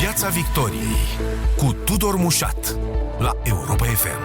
Piața 0.00 0.28
Victoriei 0.28 1.06
cu 1.56 1.76
Tudor 1.84 2.16
Mușat 2.16 2.78
la 3.18 3.32
Europa 3.44 3.84
FM. 3.84 4.22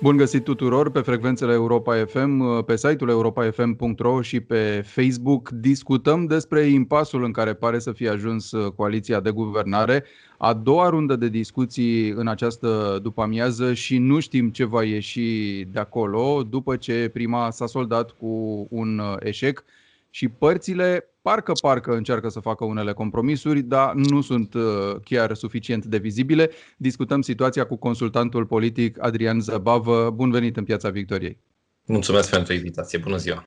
Bun 0.00 0.16
găsit 0.16 0.44
tuturor 0.44 0.90
pe 0.90 1.00
frecvențele 1.00 1.52
Europa 1.52 2.04
FM, 2.04 2.62
pe 2.64 2.76
site-ul 2.76 3.10
europafm.ro 3.10 4.20
și 4.22 4.40
pe 4.40 4.82
Facebook. 4.86 5.50
Discutăm 5.50 6.26
despre 6.26 6.60
impasul 6.60 7.24
în 7.24 7.32
care 7.32 7.54
pare 7.54 7.78
să 7.78 7.92
fie 7.92 8.08
ajuns 8.08 8.52
coaliția 8.76 9.20
de 9.20 9.30
guvernare. 9.30 10.04
A 10.38 10.52
doua 10.52 10.88
rundă 10.88 11.16
de 11.16 11.28
discuții 11.28 12.08
în 12.08 12.28
această 12.28 12.98
după-amiază 13.02 13.72
și 13.72 13.98
nu 13.98 14.20
știm 14.20 14.50
ce 14.50 14.64
va 14.64 14.84
ieși 14.84 15.64
de 15.64 15.78
acolo 15.78 16.42
după 16.50 16.76
ce 16.76 17.10
prima 17.12 17.50
s-a 17.50 17.66
soldat 17.66 18.10
cu 18.10 18.66
un 18.70 19.00
eșec 19.20 19.64
și 20.14 20.28
părțile 20.28 21.04
parcă, 21.22 21.52
parcă 21.60 21.94
încearcă 21.94 22.28
să 22.28 22.40
facă 22.40 22.64
unele 22.64 22.92
compromisuri, 22.92 23.62
dar 23.62 23.94
nu 23.94 24.20
sunt 24.20 24.54
uh, 24.54 24.62
chiar 25.04 25.34
suficient 25.34 25.84
de 25.84 25.98
vizibile. 25.98 26.50
Discutăm 26.76 27.22
situația 27.22 27.64
cu 27.66 27.76
consultantul 27.76 28.46
politic 28.46 29.02
Adrian 29.02 29.40
Zăbavă. 29.40 30.10
Bun 30.10 30.30
venit 30.30 30.56
în 30.56 30.64
Piața 30.64 30.90
Victoriei! 30.90 31.38
Mulțumesc 31.86 32.30
pentru 32.30 32.52
invitație. 32.52 32.98
Bună 32.98 33.16
ziua! 33.16 33.46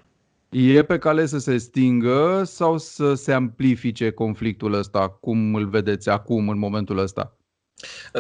E 0.50 0.84
pe 0.84 0.98
cale 0.98 1.26
să 1.26 1.38
se 1.38 1.58
stingă 1.58 2.44
sau 2.46 2.78
să 2.78 3.14
se 3.14 3.34
amplifice 3.34 4.12
conflictul 4.12 4.74
ăsta? 4.74 5.10
Cum 5.10 5.56
îl 5.56 5.68
vedeți 5.68 6.10
acum, 6.10 6.50
în 6.50 6.58
momentul 6.58 6.98
ăsta? 6.98 7.38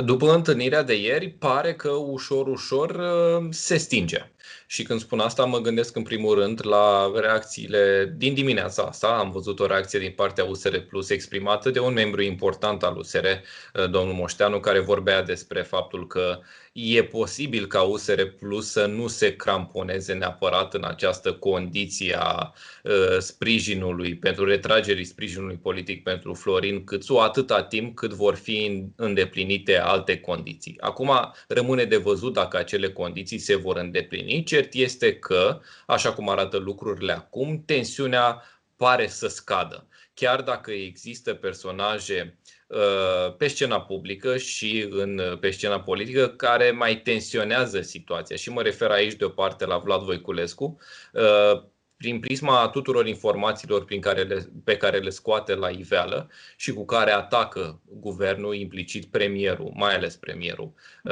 După 0.06 0.34
întâlnirea 0.34 0.84
de 0.84 1.02
ieri, 1.02 1.30
pare 1.30 1.74
că 1.74 1.90
ușor, 1.90 2.48
ușor 2.48 2.90
uh, 2.90 3.48
se 3.50 3.78
stinge. 3.78 4.32
Și 4.68 4.84
când 4.84 5.00
spun 5.00 5.20
asta, 5.20 5.46
mă 5.46 5.60
gândesc 5.60 5.96
în 5.96 6.04
primul 6.04 6.36
rând 6.36 6.68
la 6.68 7.12
reacțiile 7.16 8.14
din 8.18 8.34
dimineața 8.34 8.84
asta. 8.84 9.08
Am 9.08 9.32
văzut 9.32 9.60
o 9.60 9.66
reacție 9.66 10.00
din 10.00 10.14
partea 10.16 10.44
USR 10.44 10.78
Plus 10.78 11.10
exprimată 11.10 11.70
de 11.70 11.80
un 11.80 11.94
membru 11.94 12.22
important 12.22 12.84
al 12.84 12.98
USR, 12.98 13.26
uh, 13.26 13.90
domnul 13.90 14.14
Moșteanu, 14.14 14.60
care 14.60 14.80
vorbea 14.80 15.24
despre 15.24 15.62
faptul 15.62 16.08
că 16.08 16.40
e 16.80 17.04
posibil 17.04 17.68
ca 17.68 17.82
USR 17.82 18.22
Plus 18.22 18.72
să 18.72 18.86
nu 18.86 19.08
se 19.08 19.36
cramponeze 19.36 20.14
neapărat 20.14 20.74
în 20.74 20.84
această 20.84 21.34
condiție 21.34 22.16
a 22.20 22.54
uh, 22.84 23.18
sprijinului, 23.20 24.16
pentru 24.16 24.46
retragerii 24.46 25.04
sprijinului 25.04 25.56
politic 25.56 26.04
pentru 26.04 26.34
Florin 26.34 26.84
Câțu, 26.84 27.16
atâta 27.16 27.64
timp 27.64 27.96
cât 27.96 28.14
vor 28.14 28.36
fi 28.36 28.86
îndeplinite 28.96 29.78
alte 29.78 30.20
condiții. 30.20 30.78
Acum 30.80 31.12
rămâne 31.48 31.84
de 31.84 31.98
văzut 31.98 32.34
dacă 32.34 32.58
acele 32.58 32.90
condiții 32.90 33.38
se 33.38 33.56
vor 33.56 33.78
îndeplini. 33.78 34.37
Cert 34.44 34.74
este 34.74 35.16
că, 35.20 35.60
așa 35.86 36.14
cum 36.14 36.30
arată 36.30 36.58
lucrurile 36.58 37.14
acum, 37.14 37.64
tensiunea 37.66 38.44
pare 38.76 39.08
să 39.08 39.28
scadă. 39.28 39.88
Chiar 40.14 40.42
dacă 40.42 40.72
există 40.72 41.34
personaje 41.34 42.38
Uh, 42.68 43.36
pe 43.38 43.48
scena 43.48 43.82
publică 43.82 44.38
și 44.38 44.88
în, 44.90 45.18
uh, 45.18 45.40
pe 45.40 45.52
scena 45.52 45.82
politică 45.82 46.28
care 46.28 46.72
mai 46.72 47.02
tensionează 47.02 47.82
situația. 47.82 48.36
Și 48.36 48.50
mă 48.50 48.62
refer 48.62 48.92
aici 48.92 49.14
de 49.14 49.26
o 49.26 49.30
parte 49.30 49.66
la 49.66 49.78
Vlad 49.78 50.02
Voiculescu, 50.02 50.78
uh, 51.14 51.64
prin 51.98 52.20
prisma 52.20 52.70
tuturor 52.70 53.08
informațiilor 53.08 53.86
prin 53.86 54.02
care 54.02 54.24
le, 54.24 54.50
pe 54.64 54.78
care 54.78 54.98
le 54.98 55.10
scoate 55.10 55.56
la 55.56 55.70
iveală 55.70 56.30
și 56.56 56.74
cu 56.74 56.86
care 56.86 57.12
atacă 57.12 57.82
guvernul, 57.86 58.56
implicit 58.56 59.06
premierul, 59.06 59.72
mai 59.76 59.96
ales 59.96 60.16
premierul, 60.16 60.72
mm. 61.04 61.12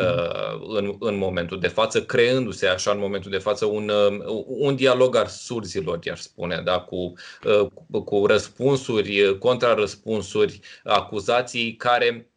în, 0.75 0.95
în 0.99 1.17
momentul 1.17 1.59
de 1.59 1.67
față, 1.67 2.03
creându-se 2.03 2.67
așa 2.67 2.91
în 2.91 2.99
momentul 2.99 3.31
de 3.31 3.37
față 3.37 3.65
un, 3.65 3.89
uh, 3.89 4.43
un 4.47 4.75
dialog 4.75 5.15
al 5.15 5.27
surzilor, 5.27 5.99
i-aș 6.05 6.19
spune, 6.19 6.61
da? 6.63 6.79
cu, 6.79 7.13
uh, 7.43 8.03
cu 8.05 8.25
răspunsuri, 8.25 9.37
contrarăspunsuri, 9.37 10.59
acuzații 10.83 11.75
care 11.75 12.29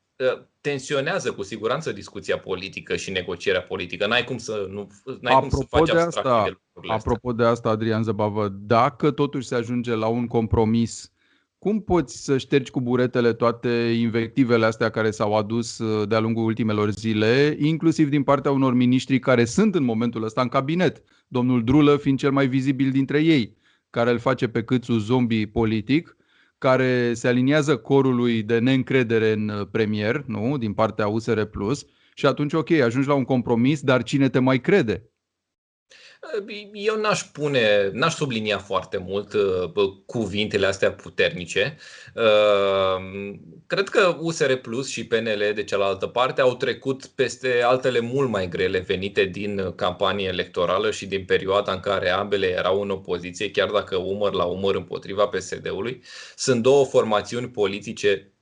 tensionează 0.60 1.32
cu 1.32 1.42
siguranță 1.42 1.92
discuția 1.92 2.38
politică 2.38 2.96
și 2.96 3.10
negocierea 3.10 3.62
politică. 3.62 4.06
N-ai 4.06 4.24
cum 4.24 4.38
să, 4.38 4.66
nu, 4.70 4.88
n-ai 5.20 5.34
apropo 5.34 5.56
cum 5.56 5.66
să 5.68 5.76
faci 5.76 5.90
de 5.90 5.98
asta, 5.98 6.44
de 6.44 6.88
Apropo 6.88 7.32
de 7.32 7.44
asta, 7.44 7.68
Adrian 7.68 8.02
Zăbavă, 8.02 8.48
dacă 8.60 9.10
totuși 9.10 9.46
se 9.46 9.54
ajunge 9.54 9.94
la 9.94 10.06
un 10.06 10.26
compromis, 10.26 11.12
cum 11.58 11.80
poți 11.80 12.24
să 12.24 12.38
ștergi 12.38 12.70
cu 12.70 12.80
buretele 12.80 13.32
toate 13.32 13.68
invectivele 13.98 14.64
astea 14.64 14.90
care 14.90 15.10
s-au 15.10 15.36
adus 15.36 15.78
uh, 15.78 16.08
de-a 16.08 16.20
lungul 16.20 16.44
ultimelor 16.44 16.90
zile, 16.90 17.56
inclusiv 17.58 18.08
din 18.08 18.22
partea 18.22 18.50
unor 18.50 18.74
miniștri 18.74 19.18
care 19.18 19.44
sunt 19.44 19.74
în 19.74 19.84
momentul 19.84 20.24
ăsta 20.24 20.40
în 20.40 20.48
cabinet, 20.48 21.02
domnul 21.28 21.64
Drulă 21.64 21.96
fiind 21.96 22.18
cel 22.18 22.30
mai 22.30 22.46
vizibil 22.46 22.90
dintre 22.90 23.22
ei, 23.22 23.56
care 23.90 24.10
îl 24.10 24.18
face 24.18 24.48
pe 24.48 24.64
câțu 24.64 24.98
zombie 24.98 25.46
politic, 25.46 26.16
care 26.58 27.14
se 27.14 27.28
aliniază 27.28 27.76
corului 27.76 28.42
de 28.42 28.58
neîncredere 28.58 29.32
în 29.32 29.48
uh, 29.48 29.66
premier, 29.70 30.24
nu, 30.26 30.58
din 30.58 30.72
partea 30.72 31.08
USR 31.08 31.42
Plus, 31.42 31.86
și 32.14 32.26
atunci 32.26 32.52
ok, 32.52 32.70
ajungi 32.70 33.08
la 33.08 33.14
un 33.14 33.24
compromis, 33.24 33.80
dar 33.80 34.02
cine 34.02 34.28
te 34.28 34.38
mai 34.38 34.60
crede? 34.60 35.10
Eu 36.72 36.96
n-aș 36.96 37.22
pune, 37.22 37.90
n-aș 37.92 38.14
sublinia 38.14 38.58
foarte 38.58 38.96
mult 38.96 39.32
uh, 39.32 39.92
cuvintele 40.06 40.66
astea 40.66 40.92
puternice. 40.92 41.76
Uh, 42.14 43.34
cred 43.66 43.88
că 43.88 44.16
USR 44.20 44.52
Plus 44.52 44.88
și 44.88 45.06
PNL 45.06 45.52
de 45.54 45.64
cealaltă 45.64 46.06
parte 46.06 46.40
au 46.40 46.56
trecut 46.56 47.06
peste 47.06 47.62
altele 47.62 48.00
mult 48.00 48.28
mai 48.28 48.48
grele 48.48 48.78
venite 48.78 49.24
din 49.24 49.72
campanie 49.76 50.26
electorală 50.26 50.90
și 50.90 51.06
din 51.06 51.24
perioada 51.24 51.72
în 51.72 51.80
care 51.80 52.10
ambele 52.10 52.46
erau 52.46 52.80
în 52.80 52.90
opoziție, 52.90 53.50
chiar 53.50 53.70
dacă 53.70 53.96
umăr 53.96 54.32
la 54.32 54.44
umăr 54.44 54.74
împotriva 54.74 55.26
PSD-ului. 55.26 56.02
Sunt 56.36 56.62
două 56.62 56.84
formațiuni 56.84 57.48
politice 57.48 58.32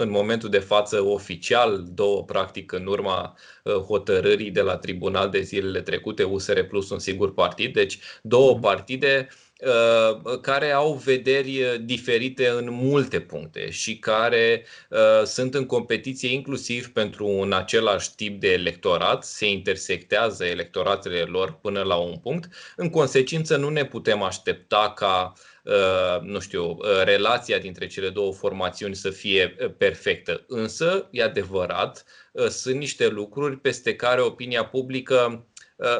în 0.00 0.10
momentul 0.10 0.48
de 0.48 0.58
față 0.58 1.04
oficial, 1.04 1.84
două 1.94 2.24
practic 2.24 2.72
în 2.72 2.86
urma 2.86 3.36
uh, 3.62 3.74
hotărârii 3.74 4.50
de 4.50 4.60
la 4.60 4.76
tribunal 4.76 5.30
de 5.30 5.40
zilele 5.40 5.80
trecute, 5.80 6.22
USR 6.22 6.60
plus 6.60 6.90
un 6.90 6.98
singur 6.98 7.34
partid, 7.34 7.72
deci 7.72 7.98
două 8.22 8.50
mhm. 8.52 8.60
partide 8.60 9.28
uh, 9.60 10.38
care 10.40 10.70
au 10.70 10.92
vederi 10.92 11.62
uh, 11.62 11.74
diferite 11.80 12.48
în 12.48 12.68
multe 12.70 13.20
puncte 13.20 13.70
și 13.70 13.98
care 13.98 14.64
uh, 14.88 15.24
sunt 15.24 15.54
în 15.54 15.66
competiție 15.66 16.32
inclusiv 16.32 16.92
pentru 16.92 17.26
un 17.26 17.52
același 17.52 18.14
tip 18.14 18.40
de 18.40 18.52
electorat, 18.52 19.24
se 19.24 19.48
intersectează 19.48 20.44
electoratele 20.44 21.20
lor 21.20 21.52
până 21.52 21.82
la 21.82 21.96
un 21.96 22.16
punct. 22.16 22.48
În 22.76 22.90
consecință 22.90 23.56
nu 23.56 23.68
ne 23.68 23.84
putem 23.84 24.22
aștepta 24.22 24.92
ca 24.96 25.32
uh, 25.34 25.40
Uh, 25.42 25.49
nu 26.22 26.40
știu, 26.40 26.70
uh, 26.70 27.02
relația 27.04 27.58
dintre 27.58 27.86
cele 27.86 28.08
două 28.08 28.32
formațiuni 28.32 28.94
să 28.94 29.10
fie 29.10 29.56
uh, 29.60 29.72
perfectă. 29.76 30.44
Însă, 30.48 31.08
e 31.10 31.22
adevărat, 31.22 32.04
sunt 32.48 32.76
niște 32.76 33.08
lucruri 33.08 33.56
peste 33.56 33.96
care 33.96 34.20
opinia 34.20 34.64
publică 34.64 35.10
Uh, 35.24 35.49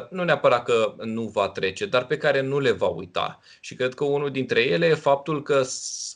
nu 0.09 0.23
neapărat 0.23 0.63
că 0.63 0.95
nu 0.97 1.23
va 1.23 1.49
trece, 1.49 1.85
dar 1.85 2.05
pe 2.05 2.17
care 2.17 2.41
nu 2.41 2.59
le 2.59 2.71
va 2.71 2.87
uita. 2.87 3.39
Și 3.59 3.75
cred 3.75 3.93
că 3.93 4.03
unul 4.03 4.31
dintre 4.31 4.61
ele 4.61 4.85
e 4.85 4.93
faptul 4.93 5.43
că 5.43 5.63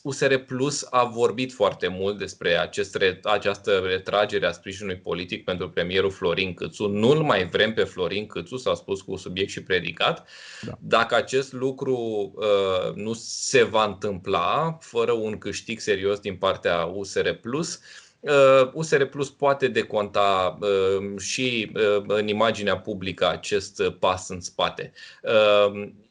USR 0.02 0.34
Plus 0.34 0.86
a 0.90 1.04
vorbit 1.04 1.52
foarte 1.52 1.88
mult 1.88 2.18
despre 2.18 2.58
acest, 2.58 2.98
această 3.22 3.78
retragere 3.78 4.46
a 4.46 4.52
sprijinului 4.52 4.98
politic 4.98 5.44
pentru 5.44 5.70
premierul 5.70 6.10
Florin 6.10 6.54
Câțu. 6.54 6.86
Nu-l 6.86 7.22
mai 7.22 7.48
vrem 7.48 7.74
pe 7.74 7.84
Florin 7.84 8.26
Câțu, 8.26 8.56
s-a 8.56 8.74
spus 8.74 9.00
cu 9.00 9.16
subiect 9.16 9.50
și 9.50 9.62
predicat. 9.62 10.28
Da. 10.62 10.72
Dacă 10.80 11.14
acest 11.14 11.52
lucru 11.52 11.96
uh, 12.36 12.94
nu 12.94 13.12
se 13.12 13.62
va 13.62 13.84
întâmpla 13.84 14.78
fără 14.80 15.12
un 15.12 15.38
câștig 15.38 15.78
serios 15.78 16.18
din 16.18 16.36
partea 16.36 16.84
USR 16.84 17.30
Plus, 17.30 17.74
uh, 17.74 18.05
USR 18.72 19.00
uh, 19.00 19.08
Plus 19.08 19.30
poate 19.30 19.68
deconta 19.68 20.58
uh, 20.60 21.20
și 21.20 21.72
uh, 21.74 22.02
în 22.06 22.28
imaginea 22.28 22.78
publică 22.78 23.28
acest 23.28 23.82
pas 23.98 24.28
în 24.28 24.40
spate. 24.40 24.92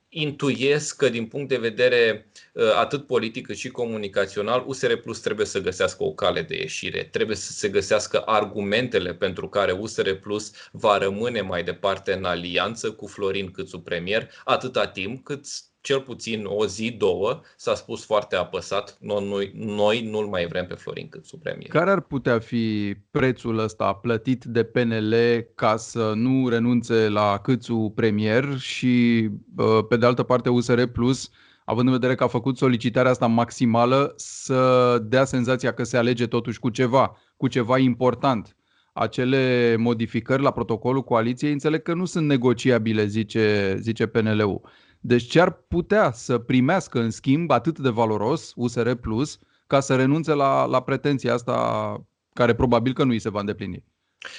Intuiesc 0.09 0.96
că 0.96 1.09
din 1.09 1.25
punct 1.25 1.50
de 1.50 1.58
vedere 1.58 2.28
atât 2.75 3.07
politic 3.07 3.45
cât 3.45 3.56
și 3.56 3.69
comunicațional, 3.69 4.63
USR 4.68 4.94
Plus 4.94 5.19
trebuie 5.19 5.45
să 5.45 5.62
găsească 5.62 6.04
o 6.04 6.12
cale 6.12 6.42
de 6.42 6.56
ieșire, 6.56 7.04
trebuie 7.04 7.36
să 7.36 7.51
se 7.51 7.69
găsească 7.69 8.22
argumentele 8.25 9.13
pentru 9.13 9.50
care 9.50 9.72
USR 9.72 10.10
Plus 10.12 10.51
va 10.72 10.98
rămâne 10.98 11.42
mai 11.42 11.63
departe 11.63 12.13
în 12.13 12.24
alianță 12.24 12.92
cu 12.92 13.07
Florin 13.07 13.51
Câțu 13.51 13.80
premier, 13.80 14.30
atâta 14.44 14.88
timp 14.88 15.24
cât 15.24 15.45
cel 15.86 16.02
puțin 16.02 16.46
o 16.46 16.66
zi, 16.66 16.92
două, 16.92 17.42
s-a 17.58 17.76
spus 17.76 18.06
foarte 18.06 18.36
apăsat, 18.36 18.98
noi, 19.00 19.52
noi 19.56 20.10
nu-l 20.10 20.26
mai 20.26 20.48
vrem 20.48 20.66
pe 20.66 20.74
Florin 20.74 21.10
Câțu 21.10 21.38
premier. 21.38 21.68
Care 21.68 21.92
ar 21.92 22.02
putea 22.02 22.40
fi 22.40 22.96
prețul 23.12 23.58
ăsta 23.58 23.94
plătit 23.94 24.44
de 24.44 24.64
PNL 24.64 25.16
ca 25.56 25.78
să 25.78 26.14
nu 26.16 26.50
renunțe 26.50 27.10
la 27.10 27.40
Câțu 27.44 27.92
premier 27.96 28.58
și, 28.58 29.28
pe 29.90 29.98
de 29.98 30.06
altă 30.06 30.24
parte, 30.24 30.50
USR 30.50 30.84
Plus, 30.84 31.30
având 31.66 31.88
în 31.88 31.94
vedere 31.94 32.16
că 32.16 32.24
a 32.24 32.28
făcut 32.28 32.58
solicitarea 32.58 33.12
asta 33.12 33.28
maximală, 33.28 34.14
să 34.16 35.00
dea 35.04 35.26
senzația 35.26 35.74
că 35.74 35.84
se 35.84 35.98
alege 35.98 36.28
totuși 36.28 36.60
cu 36.60 36.70
ceva, 36.70 37.18
cu 37.38 37.48
ceva 37.48 37.78
important. 37.78 38.56
Acele 38.94 39.76
modificări 39.78 40.42
la 40.42 40.52
protocolul 40.52 41.04
coaliției 41.04 41.52
înțeleg 41.52 41.82
că 41.82 41.94
nu 41.94 42.06
sunt 42.06 42.28
negociabile, 42.28 43.06
zice, 43.06 43.76
zice 43.80 44.06
PNL-ul. 44.06 44.62
Deci 45.07 45.24
ce 45.24 45.40
ar 45.42 45.52
putea 45.52 46.12
să 46.12 46.38
primească 46.38 47.00
în 47.00 47.12
schimb 47.12 47.52
atât 47.52 47.80
de 47.80 47.90
valoros 47.90 48.54
USR 48.56 48.92
Plus 48.92 49.40
ca 49.68 49.80
să 49.80 49.96
renunțe 49.96 50.34
la, 50.34 50.66
la 50.66 50.81
pretenția 50.81 51.34
asta 51.34 52.06
care 52.34 52.56
probabil 52.56 52.94
că 52.94 53.04
nu 53.04 53.12
îi 53.12 53.19
se 53.19 53.30
va 53.30 53.40
îndeplini? 53.40 53.84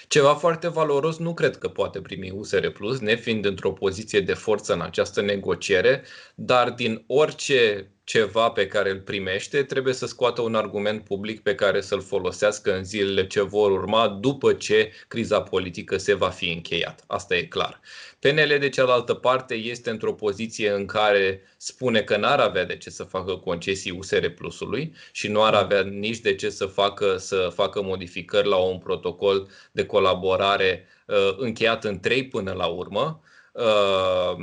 Ceva 0.08 0.34
foarte 0.34 0.68
valoros 0.68 1.18
nu 1.18 1.34
cred 1.34 1.56
că 1.56 1.68
poate 1.68 2.00
primi 2.00 2.30
USR 2.30 2.66
Plus, 2.66 2.98
nefiind 2.98 3.44
într-o 3.44 3.72
poziție 3.72 4.20
de 4.20 4.34
forță 4.34 4.72
în 4.72 4.80
această 4.80 5.22
negociere, 5.22 6.02
dar 6.34 6.70
din 6.70 7.04
orice 7.06 7.90
ceva 8.06 8.50
pe 8.50 8.66
care 8.66 8.90
îl 8.90 9.00
primește, 9.00 9.62
trebuie 9.62 9.94
să 9.94 10.06
scoată 10.06 10.40
un 10.40 10.54
argument 10.54 11.04
public 11.04 11.42
pe 11.42 11.54
care 11.54 11.80
să-l 11.80 12.02
folosească 12.02 12.76
în 12.76 12.84
zilele 12.84 13.26
ce 13.26 13.42
vor 13.42 13.70
urma 13.70 14.08
după 14.08 14.52
ce 14.52 14.92
criza 15.08 15.42
politică 15.42 15.96
se 15.96 16.14
va 16.14 16.28
fi 16.28 16.52
încheiat. 16.52 17.04
Asta 17.06 17.36
e 17.36 17.42
clar. 17.42 17.80
PNL, 18.18 18.58
de 18.58 18.68
cealaltă 18.68 19.14
parte, 19.14 19.54
este 19.54 19.90
într-o 19.90 20.12
poziție 20.12 20.70
în 20.70 20.86
care 20.86 21.42
spune 21.56 22.02
că 22.02 22.16
n-ar 22.16 22.40
avea 22.40 22.64
de 22.64 22.76
ce 22.76 22.90
să 22.90 23.02
facă 23.02 23.36
concesii 23.36 23.90
USR 23.90 24.26
Plusului 24.26 24.92
și 25.12 25.28
nu 25.28 25.42
ar 25.42 25.54
avea 25.54 25.82
nici 25.82 26.18
de 26.20 26.34
ce 26.34 26.50
să 26.50 26.66
facă, 26.66 27.16
să 27.16 27.50
facă 27.54 27.82
modificări 27.82 28.48
la 28.48 28.56
un 28.56 28.78
protocol 28.78 29.48
de 29.72 29.86
colaborare 29.86 30.86
uh, 31.06 31.34
încheiat 31.36 31.84
în 31.84 32.00
trei 32.00 32.28
până 32.28 32.52
la 32.52 32.66
urmă. 32.66 33.20
Uh, 33.56 34.36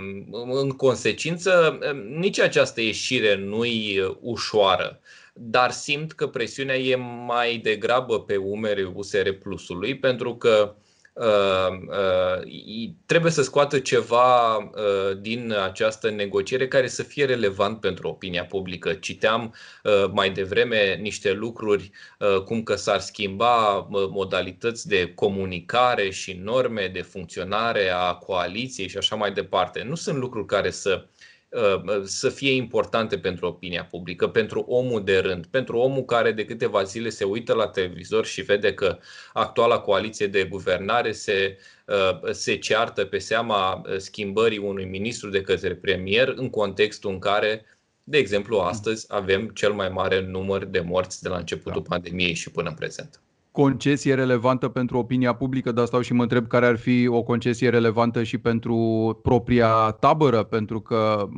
în 0.61 0.69
consecință, 0.69 1.79
nici 2.09 2.39
această 2.39 2.81
ieșire 2.81 3.35
nu-i 3.35 3.99
ușoară, 4.21 4.99
dar 5.33 5.71
simt 5.71 6.11
că 6.11 6.27
presiunea 6.27 6.77
e 6.77 6.95
mai 7.25 7.57
degrabă 7.57 8.21
pe 8.21 8.35
umeri 8.35 8.91
USR 8.93 9.29
Plusului, 9.29 9.97
pentru 9.97 10.35
că 10.35 10.75
Uh, 11.13 11.67
uh, 11.87 12.89
trebuie 13.05 13.31
să 13.31 13.41
scoată 13.41 13.79
ceva 13.79 14.57
uh, 14.57 15.17
din 15.19 15.53
această 15.63 16.09
negociere 16.09 16.67
care 16.67 16.87
să 16.87 17.03
fie 17.03 17.25
relevant 17.25 17.79
pentru 17.79 18.07
opinia 18.07 18.45
publică. 18.45 18.93
Citeam 18.93 19.53
mai 20.11 20.31
devreme 20.31 20.95
niște 21.01 21.31
lucruri 21.31 21.91
cum 22.45 22.63
că 22.63 22.75
s-ar 22.75 22.99
schimba 22.99 23.87
modalități 23.89 24.87
de 24.87 25.13
comunicare 25.15 26.09
și 26.09 26.39
norme 26.43 26.89
de 26.93 27.01
funcționare 27.01 27.89
a 27.89 28.13
coaliției 28.13 28.87
și 28.87 28.97
așa 28.97 29.15
mai 29.15 29.31
departe. 29.31 29.83
Nu 29.83 29.95
sunt 29.95 30.17
lucruri 30.17 30.45
care 30.45 30.69
să 30.69 30.91
Uh, 30.93 31.12
să 32.03 32.29
fie 32.29 32.51
importante 32.51 33.17
pentru 33.17 33.45
opinia 33.45 33.85
publică, 33.85 34.27
pentru 34.27 34.59
omul 34.59 35.03
de 35.03 35.17
rând, 35.17 35.45
pentru 35.45 35.77
omul 35.77 36.03
care 36.03 36.31
de 36.31 36.45
câteva 36.45 36.83
zile 36.83 37.09
se 37.09 37.23
uită 37.23 37.53
la 37.53 37.67
televizor 37.67 38.25
și 38.25 38.41
vede 38.41 38.73
că 38.73 38.97
actuala 39.33 39.79
coaliție 39.79 40.27
de 40.27 40.43
guvernare 40.43 41.11
se, 41.11 41.57
uh, 41.87 42.31
se 42.31 42.55
ceartă 42.55 43.05
pe 43.05 43.17
seama 43.17 43.73
uh, 43.73 43.97
schimbării 43.97 44.57
unui 44.57 44.85
ministru 44.85 45.29
de 45.29 45.41
către 45.41 45.75
premier 45.75 46.33
în 46.35 46.49
contextul 46.49 47.11
în 47.11 47.19
care 47.19 47.65
de 48.05 48.17
exemplu, 48.17 48.57
astăzi 48.57 49.05
avem 49.07 49.47
cel 49.47 49.73
mai 49.73 49.89
mare 49.89 50.21
număr 50.21 50.65
de 50.65 50.79
morți 50.79 51.21
de 51.21 51.29
la 51.29 51.37
începutul 51.37 51.81
da. 51.81 51.89
pandemiei 51.89 52.33
și 52.33 52.51
până 52.51 52.69
în 52.69 52.75
prezent 52.75 53.21
concesie 53.53 54.13
relevantă 54.13 54.67
pentru 54.67 54.97
opinia 54.97 55.33
publică, 55.33 55.71
dar 55.71 55.85
stau 55.85 56.01
și 56.01 56.13
mă 56.13 56.21
întreb 56.21 56.47
care 56.47 56.65
ar 56.65 56.77
fi 56.77 57.07
o 57.07 57.23
concesie 57.23 57.69
relevantă 57.69 58.23
și 58.23 58.37
pentru 58.37 58.75
propria 59.23 59.67
tabără, 59.91 60.43
pentru 60.43 60.81
că 60.81 61.29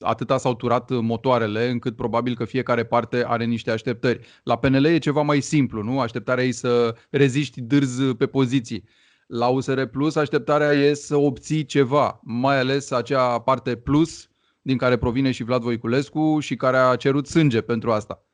atâta 0.00 0.36
s-au 0.38 0.54
turat 0.54 0.90
motoarele 0.90 1.68
încât 1.70 1.96
probabil 1.96 2.34
că 2.34 2.44
fiecare 2.44 2.84
parte 2.84 3.24
are 3.26 3.44
niște 3.44 3.70
așteptări. 3.70 4.26
La 4.42 4.56
PNL 4.56 4.84
e 4.84 4.98
ceva 4.98 5.22
mai 5.22 5.40
simplu, 5.40 5.82
nu? 5.82 6.00
Așteptarea 6.00 6.44
e 6.44 6.50
să 6.50 6.96
reziști 7.10 7.60
dârz 7.60 8.12
pe 8.18 8.26
poziții. 8.26 8.84
La 9.26 9.46
USR 9.46 9.82
Plus 9.82 10.16
așteptarea 10.16 10.72
e 10.72 10.94
să 10.94 11.16
obții 11.16 11.64
ceva, 11.64 12.20
mai 12.22 12.58
ales 12.58 12.90
acea 12.90 13.38
parte 13.40 13.76
plus 13.76 14.28
din 14.62 14.76
care 14.76 14.96
provine 14.96 15.30
și 15.30 15.44
Vlad 15.44 15.62
Voiculescu 15.62 16.38
și 16.40 16.56
care 16.56 16.76
a 16.76 16.96
cerut 16.96 17.26
sânge 17.26 17.60
pentru 17.60 17.92
asta. 17.92 18.24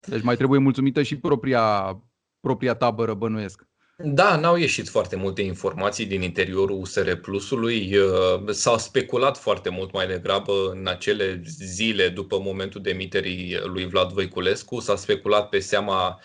Deci 0.00 0.22
mai 0.22 0.36
trebuie 0.36 0.60
mulțumită 0.60 1.02
și 1.02 1.16
propria 1.16 1.96
propria 2.44 2.74
tabără, 2.74 3.14
bănuiesc. 3.14 3.66
Da, 3.96 4.36
n-au 4.36 4.56
ieșit 4.56 4.88
foarte 4.88 5.16
multe 5.16 5.42
informații 5.42 6.06
din 6.06 6.22
interiorul 6.22 6.80
USR 6.80 7.12
Plusului. 7.12 7.96
Uh, 7.96 8.50
s-a 8.50 8.78
speculat 8.78 9.38
foarte 9.38 9.68
mult 9.68 9.92
mai 9.92 10.06
degrabă 10.06 10.52
în 10.70 10.86
acele 10.86 11.42
zile 11.46 12.08
după 12.08 12.38
momentul 12.38 12.82
demiterii 12.82 13.58
lui 13.64 13.86
Vlad 13.86 14.12
Voiculescu. 14.12 14.80
S-a 14.80 14.96
speculat 14.96 15.48
pe 15.48 15.58
seama 15.58 16.20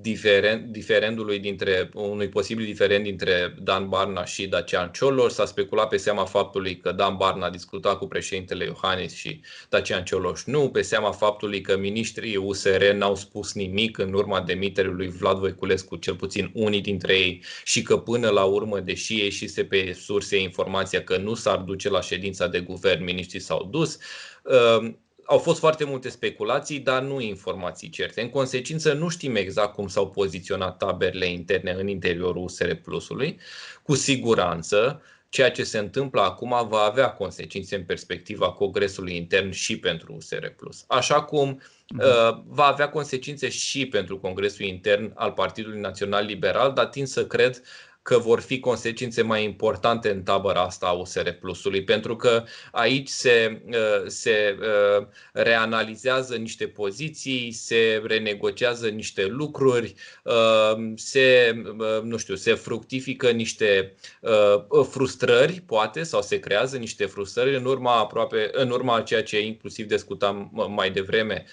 diferent, 0.00 0.72
diferendului 0.72 1.38
dintre 1.38 1.90
unui 1.94 2.28
posibil 2.28 2.64
diferent 2.64 3.04
dintre 3.04 3.54
Dan 3.62 3.88
Barna 3.88 4.24
și 4.24 4.46
Dacian 4.46 4.90
Cioloș. 4.92 5.32
S-a 5.32 5.46
speculat 5.46 5.88
pe 5.88 5.96
seama 5.96 6.24
faptului 6.24 6.76
că 6.76 6.92
Dan 6.92 7.16
Barna 7.16 7.46
a 7.46 7.50
discutat 7.50 7.98
cu 7.98 8.06
președintele 8.06 8.64
Iohannis 8.64 9.14
și 9.14 9.40
Dacian 9.68 10.04
Cioloș 10.04 10.44
nu, 10.44 10.70
pe 10.70 10.82
seama 10.82 11.10
faptului 11.10 11.60
că 11.60 11.76
ministrii 11.78 12.36
USR 12.36 12.84
n-au 12.92 13.14
spus 13.14 13.52
nimic 13.52 13.98
în 13.98 14.12
urma 14.12 14.40
demiterii 14.40 14.92
lui 14.92 15.08
Vlad 15.08 15.38
Voiculescu, 15.38 15.96
cel 15.96 16.14
puțin 16.14 16.50
unii 16.54 16.80
dintre 16.80 17.12
ei 17.14 17.42
și 17.64 17.82
că 17.82 17.98
până 17.98 18.28
la 18.28 18.44
urmă, 18.44 18.80
deși 18.80 19.18
ieșise 19.18 19.64
pe 19.64 19.92
surse 20.00 20.40
informația 20.40 21.04
că 21.04 21.16
nu 21.16 21.34
s-ar 21.34 21.58
duce 21.58 21.88
la 21.88 22.00
ședința 22.00 22.46
de 22.46 22.60
guvern, 22.60 23.04
miniștrii 23.04 23.40
s-au 23.40 23.68
dus, 23.70 23.98
uh, 24.42 24.92
au 25.26 25.38
fost 25.38 25.58
foarte 25.58 25.84
multe 25.84 26.08
speculații, 26.08 26.78
dar 26.78 27.02
nu 27.02 27.20
informații 27.20 27.88
certe. 27.88 28.20
În 28.20 28.30
consecință, 28.30 28.92
nu 28.92 29.08
știm 29.08 29.36
exact 29.36 29.74
cum 29.74 29.88
s-au 29.88 30.10
poziționat 30.10 30.76
taberele 30.76 31.26
interne 31.26 31.70
în 31.70 31.88
interiorul 31.88 32.42
USR 32.42 32.72
Plusului. 32.72 33.40
Cu 33.82 33.94
siguranță, 33.94 35.02
ceea 35.28 35.50
ce 35.50 35.64
se 35.64 35.78
întâmplă 35.78 36.20
acum 36.20 36.66
va 36.68 36.80
avea 36.80 37.10
consecințe 37.10 37.76
în 37.76 37.84
perspectiva 37.84 38.52
congresului 38.52 39.16
intern 39.16 39.50
și 39.50 39.78
pentru 39.78 40.14
USR 40.14 40.46
Plus. 40.46 40.84
Așa 40.86 41.22
cum 41.22 41.48
mhm. 41.48 41.56
uh, 41.56 41.73
va 42.46 42.64
avea 42.64 42.88
consecințe 42.88 43.48
și 43.48 43.86
pentru 43.86 44.18
congresul 44.18 44.64
intern 44.64 45.12
al 45.14 45.32
Partidului 45.32 45.80
Național 45.80 46.24
Liberal, 46.24 46.72
dar 46.72 46.86
tind 46.86 47.06
să 47.06 47.26
cred 47.26 47.62
că 48.04 48.18
vor 48.18 48.40
fi 48.40 48.60
consecințe 48.60 49.22
mai 49.22 49.44
importante 49.44 50.10
în 50.10 50.22
tabăra 50.22 50.62
asta 50.62 50.86
a 50.86 50.92
USR 50.92 51.28
Plusului, 51.28 51.84
pentru 51.84 52.16
că 52.16 52.44
aici 52.72 53.08
se, 53.08 53.62
uh, 53.66 54.04
se 54.06 54.58
uh, 54.60 55.06
reanalizează 55.32 56.36
niște 56.36 56.66
poziții, 56.66 57.52
se 57.52 58.02
renegociază 58.06 58.88
niște 58.88 59.26
lucruri, 59.26 59.94
uh, 60.22 60.92
se, 60.94 61.54
nu 62.02 62.16
știu, 62.16 62.34
se 62.34 62.54
fructifică 62.54 63.30
niște 63.30 63.94
frustrări, 64.90 65.62
poate, 65.66 66.02
sau 66.02 66.22
se 66.22 66.38
creează 66.38 66.76
niște 66.76 67.04
frustrări 67.06 67.56
în 67.56 67.64
urma 67.64 67.98
aproape, 67.98 68.48
în 68.52 68.70
urma 68.70 69.00
ceea 69.00 69.22
ce 69.22 69.40
inclusiv 69.40 69.86
discutam 69.86 70.50
mai 70.68 70.90
devreme 70.90 71.44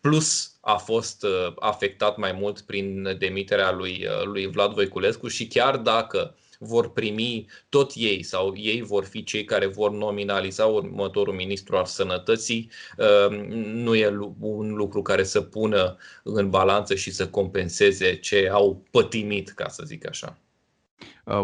plus 0.00 0.58
a 0.60 0.76
fost 0.76 1.22
uh, 1.22 1.52
afectat 1.58 2.16
mai 2.16 2.32
mult 2.32 2.60
prin 2.60 3.16
demiterea 3.18 3.72
lui, 3.72 4.06
uh, 4.06 4.24
lui 4.24 4.46
Vlad 4.46 4.72
Voiculescu 4.72 5.28
și 5.28 5.46
chiar 5.46 5.76
dacă 5.76 6.34
vor 6.58 6.92
primi 6.92 7.46
tot 7.68 7.92
ei 7.94 8.22
sau 8.22 8.54
ei 8.56 8.82
vor 8.82 9.04
fi 9.04 9.22
cei 9.22 9.44
care 9.44 9.66
vor 9.66 9.90
nominaliza 9.90 10.64
următorul 10.64 11.34
ministru 11.34 11.76
al 11.76 11.84
sănătății, 11.84 12.70
uh, 12.96 13.38
nu 13.64 13.94
e 13.94 14.18
un 14.40 14.74
lucru 14.74 15.02
care 15.02 15.22
să 15.22 15.40
pună 15.40 15.96
în 16.22 16.50
balanță 16.50 16.94
și 16.94 17.10
să 17.10 17.28
compenseze 17.28 18.14
ce 18.14 18.48
au 18.52 18.82
pătimit, 18.90 19.48
ca 19.48 19.68
să 19.68 19.82
zic 19.86 20.08
așa. 20.08 20.38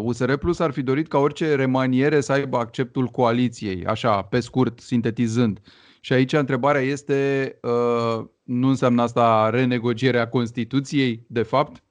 USR 0.03 0.33
Plus 0.33 0.59
ar 0.59 0.71
fi 0.71 0.83
dorit 0.83 1.09
ca 1.09 1.19
orice 1.19 1.55
remaniere 1.55 2.21
să 2.21 2.33
aibă 2.33 2.57
acceptul 2.57 3.07
coaliției, 3.07 3.87
așa, 3.87 4.23
pe 4.23 4.41
scurt, 4.41 4.81
sintetizând. 4.81 5.61
Și 6.01 6.13
aici 6.13 6.33
întrebarea 6.33 6.81
este, 6.81 7.59
uh, 7.63 8.25
nu 8.45 8.69
înseamnă 8.69 9.03
asta 9.03 9.51
renegocierea 9.51 10.29
Constituției, 10.29 11.25
de 11.27 11.43
fapt? 11.43 11.83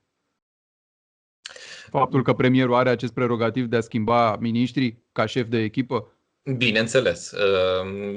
Faptul 1.89 2.23
că 2.23 2.33
premierul 2.33 2.73
are 2.73 2.89
acest 2.89 3.13
prerogativ 3.13 3.65
de 3.65 3.75
a 3.75 3.81
schimba 3.81 4.37
miniștrii 4.37 5.03
ca 5.11 5.25
șef 5.25 5.47
de 5.47 5.57
echipă? 5.57 6.07
Bineînțeles. 6.57 7.31
Uh, 7.31 8.13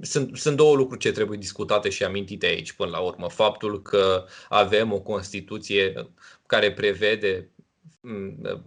sunt, 0.00 0.36
sunt 0.36 0.56
două 0.56 0.76
lucruri 0.76 1.00
ce 1.00 1.12
trebuie 1.12 1.38
discutate 1.38 1.88
și 1.88 2.04
amintite 2.04 2.46
aici 2.46 2.72
până 2.72 2.90
la 2.90 2.98
urmă. 2.98 3.28
Faptul 3.28 3.82
că 3.82 4.24
avem 4.48 4.92
o 4.92 5.00
Constituție 5.00 5.92
care 6.46 6.72
prevede 6.72 7.50
Mm, 7.55 7.55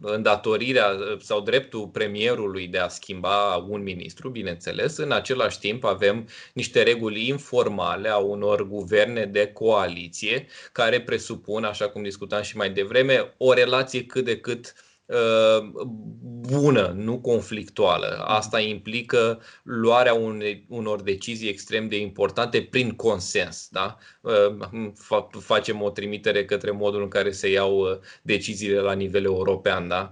îndatorirea 0.02 0.98
sau 1.20 1.42
dreptul 1.42 1.88
premierului 1.88 2.68
de 2.68 2.78
a 2.78 2.88
schimba 2.88 3.56
un 3.56 3.84
ministru, 3.84 4.30
bineînțeles. 4.30 4.98
În 4.98 5.12
același 5.12 5.60
timp 5.60 5.84
avem 5.84 6.28
niște 6.54 6.84
reguli 6.84 7.28
informale 7.28 8.10
a 8.10 8.18
unor 8.18 8.68
guverne 8.68 9.26
de 9.26 9.48
coaliție 9.48 10.48
care 10.72 11.02
presupun, 11.02 11.64
așa 11.64 11.90
cum 11.90 12.04
discutam 12.04 12.42
și 12.42 12.58
mai 12.58 12.70
devreme, 12.70 13.34
o 13.38 13.54
relație 13.54 14.06
cât 14.06 14.26
de 14.26 14.38
cât 14.38 14.74
uh, 14.76 14.89
bună, 16.40 16.94
nu 16.96 17.20
conflictuală. 17.20 18.24
Asta 18.26 18.60
implică 18.60 19.42
luarea 19.64 20.14
unei, 20.14 20.66
unor 20.70 21.02
decizii 21.02 21.50
extrem 21.50 21.88
de 21.88 22.00
importante 22.00 22.62
prin 22.62 22.92
consens. 22.92 23.68
Da? 23.72 23.98
Uh, 24.22 24.92
facem 25.40 25.82
o 25.82 25.90
trimitere 25.90 26.46
către 26.46 26.72
modul 26.72 27.02
în 27.02 27.08
care 27.08 27.32
se 27.32 27.50
iau 27.50 28.02
deciziile 28.22 28.80
la 28.80 28.94
nivel 28.94 29.24
european. 29.24 29.88
Da? 29.88 30.12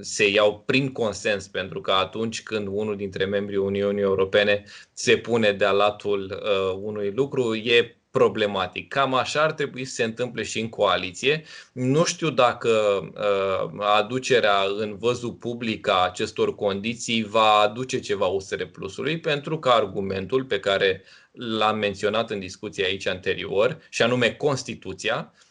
Se 0.00 0.28
iau 0.28 0.62
prin 0.66 0.92
consens, 0.92 1.46
pentru 1.46 1.80
că 1.80 1.90
atunci 1.90 2.42
când 2.42 2.66
unul 2.70 2.96
dintre 2.96 3.24
membrii 3.24 3.58
Uniunii 3.58 4.02
Europene 4.02 4.64
se 4.92 5.16
pune 5.16 5.52
de-a 5.52 5.70
latul 5.70 6.42
unui 6.82 7.10
lucru, 7.10 7.54
e 7.54 8.01
problematic. 8.12 8.88
Cam 8.88 9.14
așa 9.14 9.42
ar 9.42 9.52
trebui 9.52 9.84
să 9.84 9.94
se 9.94 10.04
întâmple 10.04 10.42
și 10.42 10.60
în 10.60 10.68
coaliție. 10.68 11.44
Nu 11.72 12.04
știu 12.04 12.30
dacă 12.30 12.68
uh, 13.14 13.84
aducerea 13.98 14.56
în 14.78 14.96
văzul 14.96 15.32
public 15.32 15.88
a 15.88 16.04
acestor 16.04 16.54
condiții 16.54 17.24
va 17.24 17.52
aduce 17.52 18.00
ceva 18.00 18.26
USR 18.26 18.62
Plusului, 18.62 19.20
pentru 19.20 19.58
că 19.58 19.68
argumentul 19.68 20.44
pe 20.44 20.60
care 20.60 21.02
l-am 21.32 21.78
menționat 21.78 22.30
în 22.30 22.38
discuția 22.38 22.86
aici 22.86 23.06
anterior, 23.06 23.78
și 23.88 24.02
anume 24.02 24.32
Constituția, 24.32 25.32
uh, 25.34 25.41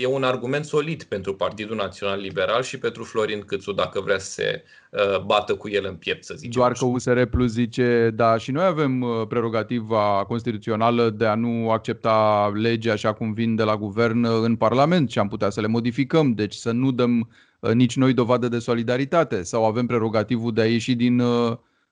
e 0.00 0.06
un 0.06 0.22
argument 0.22 0.64
solid 0.64 1.02
pentru 1.02 1.34
Partidul 1.34 1.76
Național 1.76 2.20
Liberal 2.20 2.62
și 2.62 2.78
pentru 2.78 3.04
Florin 3.04 3.40
Câțu, 3.40 3.72
dacă 3.72 4.00
vrea 4.00 4.18
să 4.18 4.30
se 4.30 4.64
Uh, 4.96 5.20
bată 5.20 5.54
cu 5.54 5.68
el 5.68 5.86
în 5.88 5.94
piept, 5.94 6.24
să 6.24 6.34
zicem. 6.34 6.50
Doar 6.60 6.72
că 6.72 6.84
USR 6.84 7.22
Plus 7.22 7.52
zice, 7.52 8.10
da, 8.14 8.36
și 8.36 8.50
noi 8.50 8.64
avem 8.64 9.00
uh, 9.00 9.26
prerogativa 9.28 10.24
constituțională 10.26 11.10
de 11.10 11.26
a 11.26 11.34
nu 11.34 11.70
accepta 11.70 12.50
legea 12.54 12.92
așa 12.92 13.12
cum 13.12 13.32
vin 13.32 13.54
de 13.54 13.62
la 13.62 13.76
guvern 13.76 14.24
uh, 14.24 14.40
în 14.42 14.56
Parlament 14.56 15.10
și 15.10 15.18
am 15.18 15.28
putea 15.28 15.50
să 15.50 15.60
le 15.60 15.66
modificăm, 15.66 16.32
deci 16.32 16.54
să 16.54 16.72
nu 16.72 16.90
dăm 16.90 17.30
nici 17.72 17.96
noi 17.96 18.12
dovadă 18.12 18.48
de 18.48 18.58
solidaritate 18.58 19.42
sau 19.42 19.64
avem 19.64 19.86
prerogativul 19.86 20.52
de 20.52 20.60
a 20.60 20.66
ieși 20.66 20.94
din 20.94 21.22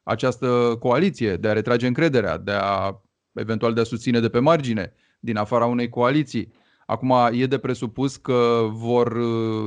această 0.02 0.76
coaliție, 0.80 1.36
de 1.36 1.48
a 1.48 1.52
retrage 1.52 1.86
încrederea, 1.86 2.38
de 2.38 2.52
a 2.54 3.00
eventual 3.32 3.72
de 3.72 3.80
a 3.80 3.84
susține 3.84 4.20
de 4.20 4.28
pe 4.28 4.38
margine, 4.38 4.92
din 5.20 5.36
afara 5.36 5.64
unei 5.64 5.88
coaliții. 5.88 6.52
Acum 6.86 7.14
e 7.32 7.46
de 7.46 7.58
presupus 7.58 8.16
că 8.16 8.68
vor 8.72 9.16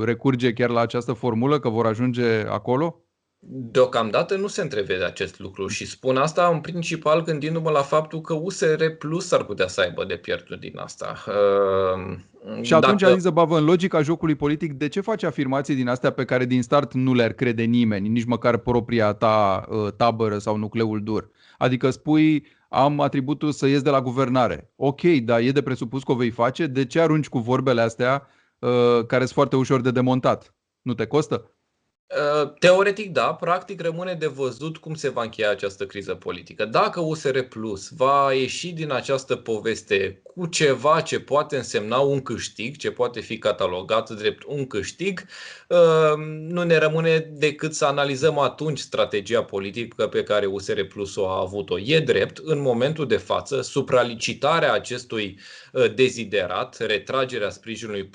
recurge 0.04 0.52
chiar 0.52 0.70
la 0.70 0.80
această 0.80 1.12
formulă, 1.12 1.58
că 1.58 1.68
vor 1.68 1.86
ajunge 1.86 2.44
acolo? 2.48 3.02
Deocamdată 3.50 4.36
nu 4.36 4.46
se 4.46 4.62
întrevede 4.62 5.04
acest 5.04 5.38
lucru 5.38 5.66
și 5.66 5.86
spun 5.86 6.16
asta 6.16 6.50
în 6.52 6.60
principal 6.60 7.22
gândindu-mă 7.22 7.70
la 7.70 7.82
faptul 7.82 8.20
că 8.20 8.34
USR 8.34 8.84
Plus 8.98 9.32
ar 9.32 9.44
putea 9.44 9.66
să 9.66 9.80
aibă 9.80 10.04
de 10.04 10.16
pierdut 10.16 10.60
din 10.60 10.78
asta. 10.78 11.16
Uh, 11.26 12.16
și 12.62 12.74
atunci, 12.74 13.00
Dacă... 13.00 13.12
Aliza 13.12 13.30
Bavă, 13.30 13.58
în 13.58 13.64
logica 13.64 14.02
jocului 14.02 14.34
politic, 14.34 14.72
de 14.72 14.88
ce 14.88 15.00
faci 15.00 15.22
afirmații 15.22 15.74
din 15.74 15.88
astea 15.88 16.10
pe 16.10 16.24
care 16.24 16.44
din 16.44 16.62
start 16.62 16.92
nu 16.92 17.14
le-ar 17.14 17.32
crede 17.32 17.62
nimeni, 17.62 18.08
nici 18.08 18.24
măcar 18.24 18.56
propria 18.56 19.12
ta 19.12 19.66
uh, 19.68 19.92
tabără 19.96 20.38
sau 20.38 20.56
nucleul 20.56 21.02
dur? 21.02 21.30
Adică 21.58 21.90
spui, 21.90 22.46
am 22.68 23.00
atributul 23.00 23.52
să 23.52 23.66
ies 23.66 23.82
de 23.82 23.90
la 23.90 24.00
guvernare. 24.00 24.72
Ok, 24.76 25.00
dar 25.02 25.40
e 25.40 25.50
de 25.50 25.62
presupus 25.62 26.02
că 26.02 26.12
o 26.12 26.14
vei 26.14 26.30
face, 26.30 26.66
de 26.66 26.86
ce 26.86 27.00
arunci 27.00 27.28
cu 27.28 27.38
vorbele 27.38 27.80
astea 27.80 28.26
uh, 28.58 29.06
care 29.06 29.22
sunt 29.22 29.34
foarte 29.34 29.56
ușor 29.56 29.80
de 29.80 29.90
demontat? 29.90 30.54
Nu 30.82 30.94
te 30.94 31.06
costă? 31.06 31.52
Uh, 32.16 32.52
teoretic 32.58 33.12
da, 33.12 33.34
practic 33.34 33.80
rămâne 33.80 34.14
de 34.14 34.26
văzut 34.26 34.76
cum 34.76 34.94
se 34.94 35.08
va 35.08 35.22
încheia 35.22 35.50
această 35.50 35.86
criză 35.86 36.14
politică. 36.14 36.64
Dacă 36.64 37.00
USR 37.00 37.38
Plus 37.38 37.88
va 37.88 38.32
ieși 38.32 38.72
din 38.72 38.92
această 38.92 39.36
poveste 39.36 40.22
cu 40.22 40.46
ceva 40.46 41.00
ce 41.00 41.20
poate 41.20 41.56
însemna 41.56 41.98
un 41.98 42.22
câștig, 42.22 42.76
ce 42.76 42.90
poate 42.90 43.20
fi 43.20 43.38
catalogat 43.38 44.10
drept 44.10 44.42
un 44.46 44.66
câștig, 44.66 45.24
uh, 45.68 46.14
nu 46.26 46.62
ne 46.62 46.76
rămâne 46.76 47.18
decât 47.18 47.74
să 47.74 47.84
analizăm 47.84 48.38
atunci 48.38 48.78
strategia 48.78 49.42
politică 49.44 50.06
pe 50.06 50.22
care 50.22 50.46
USR 50.46 50.80
Plus 50.80 51.16
o 51.16 51.28
a 51.28 51.40
avut-o. 51.40 51.78
E 51.78 52.00
drept, 52.00 52.38
în 52.42 52.60
momentul 52.60 53.06
de 53.06 53.16
față, 53.16 53.60
supralicitarea 53.60 54.72
acestui 54.72 55.38
uh, 55.72 55.94
deziderat, 55.94 56.76
retragerea 56.78 57.50
sprijinului 57.50 58.10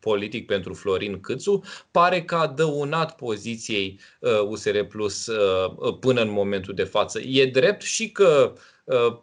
politic 0.00 0.46
pentru 0.46 0.74
Florin 0.74 1.20
Câțu, 1.20 1.62
pare 1.90 2.22
că 2.22 2.34
a 2.34 2.46
dăunat 2.46 3.16
poziția 3.16 3.34
poziției 3.36 4.00
USR 4.48 4.74
uh, 4.74 4.86
Plus 4.86 5.26
uh, 5.26 5.72
uh, 5.76 5.96
până 6.00 6.20
în 6.20 6.30
momentul 6.30 6.74
de 6.74 6.84
față. 6.84 7.20
E 7.20 7.46
drept 7.46 7.82
și 7.82 8.10
că 8.10 8.52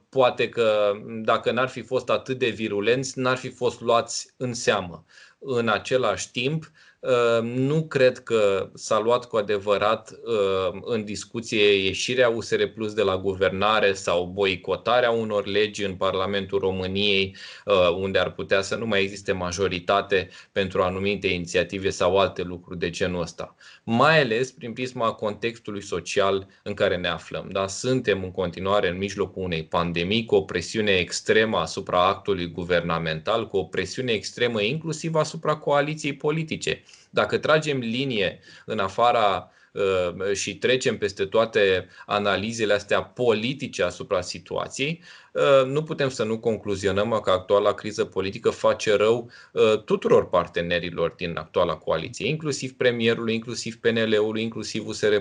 poate 0.10 0.50
că 0.50 0.92
dacă 1.22 1.52
n-ar 1.52 1.68
fi 1.68 1.82
fost 1.82 2.10
atât 2.10 2.38
de 2.38 2.50
virulenți, 2.50 3.20
n-ar 3.20 3.38
fi 3.38 3.50
fost 3.50 3.82
luați 3.82 4.34
în 4.38 4.54
seamă. 4.54 5.06
În 5.40 5.68
același 5.68 6.32
timp, 6.32 6.64
Ehm, 6.64 6.93
nu 7.42 7.84
cred 7.84 8.20
că 8.20 8.70
s-a 8.74 9.00
luat 9.00 9.26
cu 9.26 9.38
adevărat 9.38 10.12
ehm, 10.12 10.84
în 10.86 11.06
discuție 11.06 11.84
ieșirea 11.84 12.30
USR 12.30 12.64
Plus 12.64 12.94
de 12.94 13.02
la 13.02 13.18
guvernare 13.18 13.94
sau 13.94 14.26
boicotarea 14.26 15.12
unor 15.12 15.46
legi 15.46 15.84
în 15.84 15.96
Parlamentul 15.96 16.60
României, 16.60 17.36
ehm, 17.66 18.02
unde 18.02 18.20
ar 18.20 18.32
putea 18.32 18.62
să 18.62 18.76
nu 18.76 18.86
mai 18.86 19.02
existe 19.02 19.32
majoritate 19.32 20.30
pentru 20.52 20.82
anumite 20.82 21.28
inițiative 21.28 21.90
sau 21.90 22.18
alte 22.18 22.42
lucruri 22.42 22.80
de 22.80 22.90
genul 22.90 23.22
ăsta. 23.22 23.56
Mai 23.84 24.22
ales 24.22 24.52
prin 24.52 24.74
prisma 24.74 25.12
contextului 25.12 25.82
social 25.82 26.48
în 26.64 26.74
care 26.74 26.98
ne 26.98 27.08
aflăm. 27.08 27.50
Da? 27.52 27.68
Suntem 27.68 28.24
în 28.24 28.32
continuare 28.32 28.90
în 28.90 28.98
mijlocul 28.98 29.44
unei 29.44 29.64
pandemii 29.64 30.26
cu 30.26 30.36
o 30.36 30.42
presiune 30.42 30.92
extremă 30.92 31.58
asupra 31.58 32.08
actului 32.08 32.52
guvernamental, 32.52 33.48
cu 33.48 33.58
o 33.58 33.64
presiune 33.64 34.12
extremă 34.12 34.62
inclusiv 34.62 35.16
asupra 35.16 35.56
coaliției 35.56 36.14
politice 36.14 36.84
dacă 37.10 37.38
tragem 37.38 37.80
linie 37.80 38.40
în 38.66 38.80
afara 38.80 39.52
uh, 39.72 40.34
și 40.34 40.58
trecem 40.58 40.98
peste 40.98 41.26
toate 41.26 41.88
analizele 42.06 42.74
astea 42.74 43.04
politice 43.04 43.84
asupra 43.84 44.22
situației, 44.22 45.02
uh, 45.32 45.66
nu 45.66 45.84
putem 45.84 46.10
să 46.10 46.24
nu 46.24 46.40
concluzionăm 46.40 47.20
că 47.24 47.30
actuala 47.30 47.74
criză 47.74 48.06
politică 48.06 48.50
face 48.50 48.96
rău 48.96 49.32
uh, 49.52 49.84
tuturor 49.84 50.30
partenerilor 50.30 51.14
din 51.18 51.38
actuala 51.38 51.76
coaliție, 51.76 52.28
inclusiv 52.28 52.72
premierului, 52.78 53.34
inclusiv 53.34 53.76
PNL-ului, 53.76 54.42
inclusiv 54.42 54.88
USR+. 54.88 55.16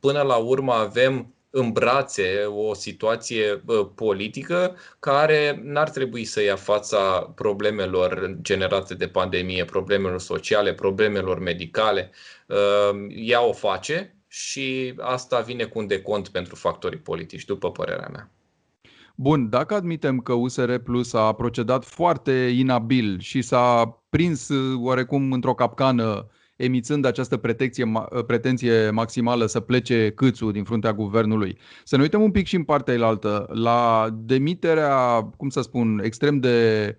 Până 0.00 0.22
la 0.22 0.36
urmă 0.36 0.72
avem 0.72 1.34
în 1.50 1.72
brațe 1.72 2.44
o 2.44 2.74
situație 2.74 3.62
politică 3.94 4.76
care 4.98 5.60
n-ar 5.64 5.90
trebui 5.90 6.24
să 6.24 6.42
ia 6.42 6.56
fața 6.56 7.32
problemelor 7.34 8.36
generate 8.40 8.94
de 8.94 9.08
pandemie, 9.08 9.64
problemelor 9.64 10.20
sociale, 10.20 10.74
problemelor 10.74 11.38
medicale. 11.38 12.10
Ea 13.08 13.44
o 13.44 13.52
face 13.52 14.14
și 14.28 14.94
asta 14.98 15.40
vine 15.40 15.64
cu 15.64 15.78
un 15.78 15.86
decont 15.86 16.28
pentru 16.28 16.54
factorii 16.54 16.98
politici, 16.98 17.44
după 17.44 17.70
părerea 17.70 18.08
mea. 18.12 18.30
Bun, 19.14 19.48
dacă 19.48 19.74
admitem 19.74 20.18
că 20.18 20.32
USR 20.32 20.74
Plus 20.74 21.12
a 21.12 21.32
procedat 21.32 21.84
foarte 21.84 22.32
inabil 22.32 23.20
și 23.20 23.42
s-a 23.42 23.98
prins 24.08 24.48
oarecum 24.76 25.32
într-o 25.32 25.54
capcană 25.54 26.26
emițând 26.60 27.04
această 27.04 27.36
pretenție, 27.36 27.92
pretenție 28.26 28.90
maximală 28.90 29.46
să 29.46 29.60
plece 29.60 30.12
câțu 30.14 30.50
din 30.50 30.64
fruntea 30.64 30.92
guvernului. 30.92 31.58
Să 31.84 31.96
ne 31.96 32.02
uităm 32.02 32.22
un 32.22 32.30
pic 32.30 32.46
și 32.46 32.56
în 32.56 32.64
partea 32.64 32.94
elaltă, 32.94 33.46
la 33.52 34.08
demiterea, 34.12 35.22
cum 35.36 35.48
să 35.48 35.60
spun, 35.60 36.00
extrem 36.04 36.38
de 36.38 36.96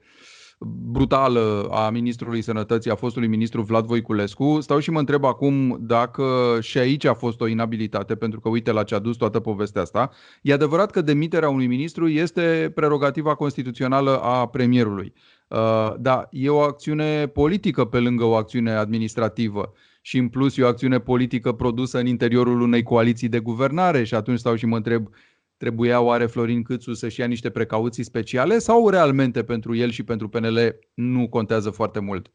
brutală 0.92 1.68
a 1.72 1.90
ministrului 1.90 2.42
sănătății, 2.42 2.92
a 2.92 2.96
fostului 2.96 3.28
ministru 3.28 3.62
Vlad 3.62 3.86
Voiculescu. 3.86 4.58
Stau 4.62 4.80
și 4.80 4.92
mă 4.92 5.00
întreb 5.00 5.24
acum 5.24 5.78
dacă 5.82 6.58
și 6.62 6.78
aici 6.78 7.06
a 7.06 7.14
fost 7.14 7.42
o 7.42 7.48
inabilitate, 7.48 8.16
pentru 8.16 8.40
că 8.40 8.50
uite 8.50 8.72
la 8.72 8.84
ce 8.84 8.96
a 8.96 9.00
dus 9.00 9.18
toată 9.18 9.40
povestea 9.40 9.82
asta. 9.82 10.12
E 10.42 10.54
adevărat 10.54 10.92
că 10.92 11.02
demiterea 11.02 11.50
unui 11.50 11.68
ministru 11.68 12.08
este 12.08 12.72
prerogativa 12.76 13.36
constituțională 13.36 14.20
a 14.22 14.48
premierului. 14.48 15.14
Uh, 15.52 15.94
da, 16.00 16.28
e 16.32 16.50
o 16.50 16.60
acțiune 16.60 17.28
politică 17.28 17.86
pe 17.86 17.98
lângă 17.98 18.24
o 18.24 18.36
acțiune 18.36 18.72
administrativă. 18.72 19.74
Și 20.02 20.18
în 20.18 20.30
plus 20.30 20.58
e 20.58 20.64
o 20.64 20.68
acțiune 20.68 21.00
politică 21.00 21.52
produsă 21.52 21.98
în 21.98 22.06
interiorul 22.06 22.62
unei 22.62 22.84
coaliții 22.84 23.28
de 23.28 23.40
guvernare. 23.40 24.04
Și 24.04 24.16
atunci 24.16 24.40
stau 24.40 24.56
și 24.56 24.66
mă 24.66 24.76
întreb 24.76 25.10
trebuia 25.58 26.02
oare 26.02 26.26
Florin 26.26 26.64
Câțu 26.64 26.94
să-și 26.94 27.20
ia 27.20 27.26
niște 27.26 27.50
precauții 27.50 28.04
speciale 28.04 28.60
sau 28.60 28.90
realmente 28.90 29.44
pentru 29.44 29.76
el 29.76 29.92
și 29.92 30.04
pentru 30.04 30.30
PNL 30.30 30.80
nu 30.94 31.30
contează 31.30 31.70
foarte 31.70 32.00
mult? 32.00 32.32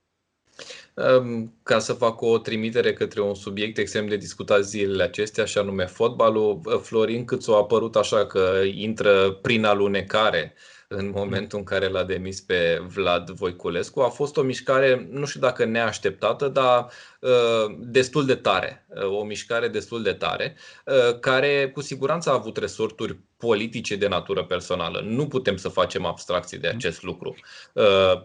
Um, 0.94 1.54
ca 1.62 1.78
să 1.78 1.92
fac 1.92 2.20
o 2.20 2.38
trimitere 2.38 2.92
către 2.92 3.20
un 3.20 3.34
subiect 3.34 3.78
extrem 3.78 4.06
de 4.06 4.16
discutat 4.16 4.64
zilele 4.64 5.02
acestea, 5.02 5.44
și 5.44 5.58
anume 5.58 5.86
fotbalul, 5.86 6.60
Florin 6.82 7.24
Câțu 7.24 7.52
a 7.52 7.56
apărut 7.56 7.96
așa 7.96 8.26
că 8.26 8.62
intră 8.74 9.30
prin 9.30 9.64
alunecare 9.64 10.54
în 10.88 11.10
momentul 11.10 11.58
în 11.58 11.64
care 11.64 11.88
l-a 11.88 12.04
demis 12.04 12.40
pe 12.40 12.82
Vlad 12.86 13.30
Voiculescu. 13.30 14.00
A 14.00 14.08
fost 14.08 14.36
o 14.36 14.42
mișcare, 14.42 15.08
nu 15.10 15.24
știu 15.26 15.40
dacă 15.40 15.64
neașteptată, 15.64 16.48
dar 16.48 16.90
destul 17.78 18.26
de 18.26 18.34
tare, 18.34 18.86
o 19.10 19.24
mișcare 19.24 19.68
destul 19.68 20.02
de 20.02 20.12
tare, 20.12 20.56
care 21.20 21.70
cu 21.74 21.80
siguranță 21.80 22.30
a 22.30 22.34
avut 22.34 22.56
resorturi 22.56 23.18
politice 23.36 23.96
de 23.96 24.08
natură 24.08 24.44
personală. 24.44 25.00
Nu 25.04 25.26
putem 25.26 25.56
să 25.56 25.68
facem 25.68 26.04
abstracții 26.04 26.58
de 26.58 26.68
acest 26.68 27.02
lucru. 27.02 27.36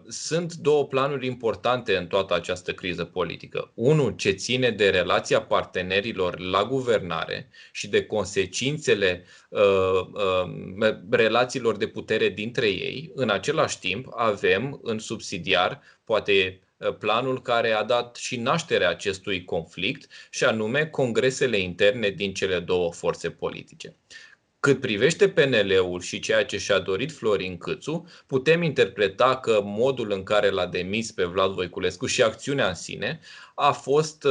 Sunt 0.08 0.54
două 0.54 0.86
planuri 0.86 1.26
importante 1.26 1.96
în 1.96 2.06
toată 2.06 2.34
această 2.34 2.72
criză 2.72 3.04
politică. 3.04 3.70
Unul 3.74 4.10
ce 4.10 4.30
ține 4.30 4.70
de 4.70 4.88
relația 4.88 5.42
partenerilor 5.42 6.38
la 6.38 6.64
guvernare 6.64 7.48
și 7.72 7.88
de 7.88 8.04
consecințele 8.04 9.24
relațiilor 11.10 11.76
de 11.76 11.86
putere 11.86 12.28
dintre 12.28 12.66
ei. 12.66 13.12
În 13.14 13.30
același 13.30 13.78
timp, 13.78 14.06
avem 14.16 14.80
în 14.82 14.98
subsidiar, 14.98 15.80
poate 16.04 16.60
planul 16.98 17.42
care 17.42 17.70
a 17.70 17.82
dat 17.84 18.16
și 18.16 18.36
nașterea 18.36 18.88
acestui 18.88 19.44
conflict, 19.44 20.10
și 20.30 20.44
anume 20.44 20.86
congresele 20.86 21.58
interne 21.58 22.08
din 22.08 22.34
cele 22.34 22.60
două 22.60 22.92
forțe 22.92 23.30
politice. 23.30 23.96
Cât 24.62 24.80
privește 24.80 25.28
PNL-ul 25.28 26.00
și 26.00 26.20
ceea 26.20 26.44
ce 26.44 26.58
și-a 26.58 26.78
dorit 26.78 27.12
Florin 27.12 27.58
Câțu, 27.58 28.06
putem 28.26 28.62
interpreta 28.62 29.36
că 29.36 29.60
modul 29.64 30.12
în 30.12 30.22
care 30.22 30.50
l-a 30.50 30.66
demis 30.66 31.12
pe 31.12 31.24
Vlad 31.24 31.50
Voiculescu 31.50 32.06
și 32.06 32.22
acțiunea 32.22 32.68
în 32.68 32.74
sine 32.74 33.20
a 33.54 33.72
fost, 33.72 34.26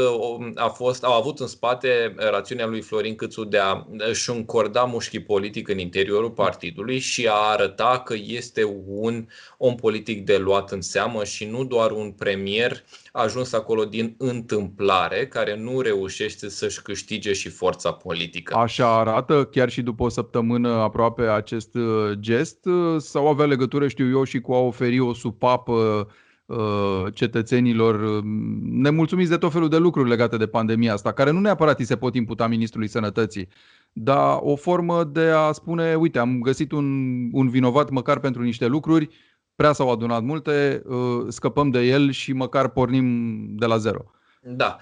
a 0.55 0.67
fost, 0.67 1.03
au 1.03 1.13
avut 1.13 1.39
în 1.39 1.47
spate 1.47 2.13
rațiunea 2.17 2.65
lui 2.65 2.81
Florin 2.81 3.15
Câțu 3.15 3.43
de 3.43 3.57
a 3.57 3.85
își 3.97 4.29
încorda 4.29 4.83
mușchii 4.83 5.21
politic 5.21 5.67
în 5.67 5.77
interiorul 5.77 6.31
partidului 6.31 6.99
și 6.99 7.27
a 7.27 7.33
arăta 7.33 8.01
că 8.05 8.15
este 8.25 8.83
un 8.85 9.27
om 9.57 9.75
politic 9.75 10.25
de 10.25 10.37
luat 10.37 10.71
în 10.71 10.81
seamă 10.81 11.23
și 11.23 11.45
nu 11.45 11.63
doar 11.63 11.91
un 11.91 12.11
premier 12.11 12.83
ajuns 13.11 13.53
acolo 13.53 13.85
din 13.85 14.15
întâmplare, 14.17 15.27
care 15.27 15.55
nu 15.55 15.81
reușește 15.81 16.49
să-și 16.49 16.81
câștige 16.81 17.33
și 17.33 17.49
forța 17.49 17.91
politică. 17.91 18.55
Așa 18.55 18.99
arată 18.99 19.45
chiar 19.45 19.69
și 19.69 19.81
după 19.81 20.03
o 20.03 20.09
săptămână 20.21 20.69
aproape 20.69 21.21
acest 21.21 21.75
uh, 21.75 22.11
gest 22.19 22.65
uh, 22.65 22.95
sau 22.97 23.27
avea 23.27 23.45
legătură, 23.45 23.87
știu 23.87 24.09
eu, 24.09 24.23
și 24.23 24.39
cu 24.39 24.53
a 24.53 24.59
oferi 24.59 24.99
o 24.99 25.13
supapă 25.13 26.07
Uh, 26.51 27.13
cetățenilor 27.13 28.01
uh, 28.01 28.23
nemulțumiți 28.63 29.29
de 29.29 29.37
tot 29.37 29.51
felul 29.51 29.69
de 29.69 29.77
lucruri 29.77 30.09
legate 30.09 30.37
de 30.37 30.47
pandemia 30.47 30.93
asta, 30.93 31.11
care 31.11 31.31
nu 31.31 31.39
neapărat 31.39 31.79
îi 31.79 31.85
se 31.85 31.95
pot 31.95 32.15
imputa 32.15 32.47
Ministrului 32.47 32.87
Sănătății, 32.87 33.47
dar 33.93 34.37
o 34.41 34.55
formă 34.55 35.03
de 35.03 35.21
a 35.21 35.51
spune, 35.51 35.95
uite, 35.95 36.19
am 36.19 36.39
găsit 36.41 36.71
un, 36.71 36.85
un 37.31 37.49
vinovat 37.49 37.89
măcar 37.89 38.19
pentru 38.19 38.41
niște 38.41 38.67
lucruri, 38.67 39.09
prea 39.55 39.71
s-au 39.71 39.91
adunat 39.91 40.23
multe, 40.23 40.81
uh, 40.85 41.25
scăpăm 41.27 41.69
de 41.69 41.79
el 41.79 42.11
și 42.11 42.33
măcar 42.33 42.69
pornim 42.69 43.47
de 43.55 43.65
la 43.65 43.77
zero. 43.77 44.11
Da, 44.43 44.77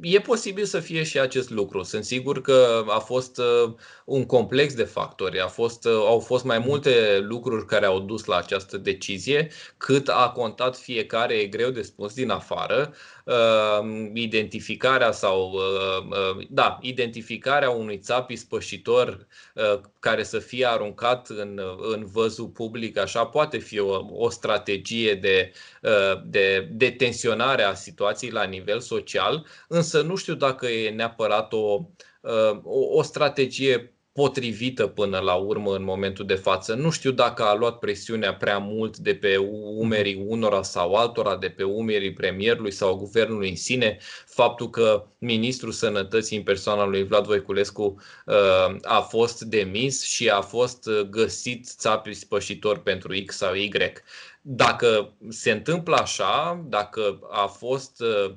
e 0.00 0.20
posibil 0.20 0.64
să 0.64 0.80
fie 0.80 1.02
și 1.02 1.18
acest 1.20 1.50
lucru. 1.50 1.82
Sunt 1.82 2.04
sigur 2.04 2.40
că 2.40 2.84
a 2.88 2.98
fost 2.98 3.40
un 4.04 4.26
complex 4.26 4.74
de 4.74 4.84
factori, 4.84 5.40
a 5.40 5.46
fost, 5.46 5.86
au 5.86 6.18
fost 6.18 6.44
mai 6.44 6.58
multe 6.58 7.18
lucruri 7.20 7.66
care 7.66 7.86
au 7.86 8.00
dus 8.00 8.24
la 8.24 8.36
această 8.36 8.76
decizie, 8.76 9.50
cât 9.76 10.08
a 10.08 10.30
contat 10.34 10.76
fiecare 10.76 11.34
e 11.34 11.46
greu 11.46 11.70
de 11.70 11.82
spus 11.82 12.14
din 12.14 12.30
afară. 12.30 12.94
Identificarea 14.12 15.12
sau, 15.12 15.58
da, 16.48 16.78
identificarea 16.80 17.70
unui 17.70 17.98
țapi 17.98 18.36
spășitor 18.36 19.26
care 19.98 20.22
să 20.22 20.38
fie 20.38 20.66
aruncat 20.66 21.28
în, 21.28 21.60
în 21.92 22.06
văzul 22.06 22.48
public, 22.48 22.98
așa 22.98 23.26
poate 23.26 23.58
fi 23.58 23.78
o, 23.78 24.06
o 24.12 24.30
strategie 24.30 25.14
de, 25.14 25.52
de, 26.24 26.68
de 26.70 26.90
tensionare 26.90 27.62
a 27.62 27.74
situației 27.74 28.30
la 28.30 28.44
nivel 28.44 28.80
social, 28.80 29.46
însă 29.68 30.02
nu 30.02 30.16
știu 30.16 30.34
dacă 30.34 30.66
e 30.66 30.90
neapărat 30.90 31.52
o, 31.52 31.80
o, 32.62 32.96
o 32.96 33.02
strategie 33.02 33.93
potrivită 34.14 34.86
până 34.86 35.18
la 35.18 35.34
urmă 35.34 35.74
în 35.74 35.84
momentul 35.84 36.26
de 36.26 36.34
față. 36.34 36.74
Nu 36.74 36.90
știu 36.90 37.10
dacă 37.10 37.42
a 37.42 37.54
luat 37.54 37.78
presiunea 37.78 38.34
prea 38.34 38.58
mult 38.58 38.96
de 38.96 39.14
pe 39.14 39.36
umerii 39.76 40.24
unora 40.26 40.62
sau 40.62 40.94
altora, 40.94 41.36
de 41.36 41.48
pe 41.48 41.62
umerii 41.62 42.12
premierului 42.12 42.70
sau 42.70 42.96
guvernului 42.96 43.48
în 43.48 43.56
sine, 43.56 43.98
faptul 44.26 44.70
că 44.70 45.06
ministrul 45.18 45.72
sănătății 45.72 46.36
în 46.36 46.42
persoana 46.42 46.84
lui 46.84 47.04
Vlad 47.04 47.24
Voiculescu 47.24 48.02
uh, 48.26 48.76
a 48.82 49.00
fost 49.00 49.42
demis 49.42 50.02
și 50.02 50.28
a 50.28 50.40
fost 50.40 50.88
găsit 51.10 51.66
țapri 51.66 52.14
spășitor 52.14 52.78
pentru 52.78 53.14
X 53.26 53.36
sau 53.36 53.54
Y. 53.54 53.70
Dacă 54.40 55.14
se 55.28 55.50
întâmplă 55.50 55.96
așa, 55.96 56.64
dacă 56.68 57.20
a 57.30 57.46
fost 57.46 58.00
uh, 58.00 58.34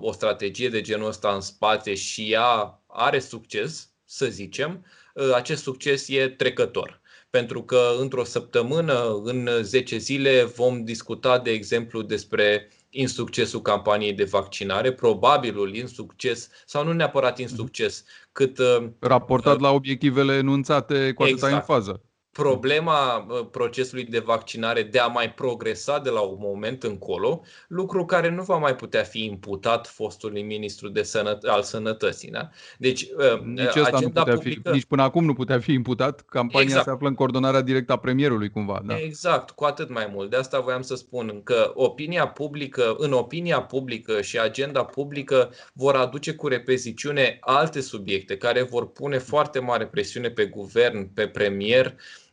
o 0.00 0.12
strategie 0.12 0.68
de 0.68 0.80
genul 0.80 1.08
ăsta 1.08 1.34
în 1.34 1.40
spate 1.40 1.94
și 1.94 2.32
ea 2.32 2.80
are 2.86 3.18
succes, 3.18 3.88
să 4.04 4.26
zicem, 4.26 4.70
Ă, 4.74 5.03
acest 5.34 5.62
succes 5.62 6.08
e 6.08 6.28
trecător. 6.28 7.00
Pentru 7.30 7.62
că 7.62 7.80
într-o 8.00 8.24
săptămână, 8.24 9.20
în 9.24 9.48
10 9.62 9.96
zile, 9.96 10.44
vom 10.44 10.84
discuta, 10.84 11.38
de 11.38 11.50
exemplu, 11.50 12.02
despre 12.02 12.68
insuccesul 12.90 13.62
campaniei 13.62 14.12
de 14.12 14.24
vaccinare, 14.24 14.92
probabilul 14.92 15.74
insucces, 15.74 16.48
sau 16.66 16.84
nu 16.84 16.92
neapărat 16.92 17.38
insucces, 17.38 18.04
cât... 18.32 18.58
Ă, 18.58 18.92
Raportat 18.98 19.54
uh, 19.54 19.60
la 19.60 19.70
obiectivele 19.70 20.34
enunțate 20.34 21.12
cu 21.12 21.22
atâta 21.22 21.46
exact. 21.46 21.54
în 21.54 21.74
fază 21.74 22.02
problema 22.34 23.26
procesului 23.50 24.04
de 24.04 24.18
vaccinare 24.18 24.82
de 24.82 24.98
a 24.98 25.06
mai 25.06 25.32
progresa 25.32 25.98
de 25.98 26.10
la 26.10 26.20
un 26.20 26.36
moment 26.40 26.82
încolo, 26.82 27.42
lucru 27.68 28.04
care 28.04 28.30
nu 28.30 28.42
va 28.42 28.56
mai 28.56 28.76
putea 28.76 29.02
fi 29.02 29.24
imputat 29.24 29.86
fostului 29.86 30.42
ministru 30.42 30.88
de 30.88 31.02
sănăt- 31.02 31.46
al 31.46 31.62
sănătății. 31.62 32.30
Da? 32.30 32.48
Deci, 32.78 33.06
ă, 33.18 33.42
nici, 33.44 33.76
agenda 33.76 33.98
nu 34.00 34.08
putea 34.08 34.34
publică... 34.34 34.60
fi, 34.64 34.74
nici 34.74 34.84
până 34.84 35.02
acum 35.02 35.24
nu 35.24 35.32
putea 35.32 35.58
fi 35.58 35.72
imputat. 35.72 36.20
Campania 36.20 36.66
exact. 36.66 36.84
se 36.84 36.90
află 36.90 37.08
în 37.08 37.14
coordonarea 37.14 37.60
directă 37.60 37.92
a 37.92 37.96
premierului 37.96 38.50
cumva. 38.50 38.82
Da? 38.84 38.98
Exact, 38.98 39.50
cu 39.50 39.64
atât 39.64 39.90
mai 39.90 40.08
mult. 40.12 40.30
De 40.30 40.36
asta 40.36 40.60
voiam 40.60 40.82
să 40.82 40.94
spun 40.94 41.40
că 41.44 41.72
opinia 41.74 42.28
publică, 42.28 42.94
în 42.98 43.12
opinia 43.12 43.62
publică 43.62 44.20
și 44.20 44.38
agenda 44.38 44.84
publică 44.84 45.50
vor 45.72 45.94
aduce 45.94 46.34
cu 46.34 46.48
repeziciune 46.48 47.36
alte 47.40 47.80
subiecte 47.80 48.36
care 48.36 48.62
vor 48.62 48.92
pune 48.92 49.18
foarte 49.18 49.58
mare 49.58 49.86
presiune 49.86 50.28
pe 50.28 50.44
guvern, 50.44 51.14
pe 51.14 51.26
premier, 51.26 51.94
Uh, 51.94 52.23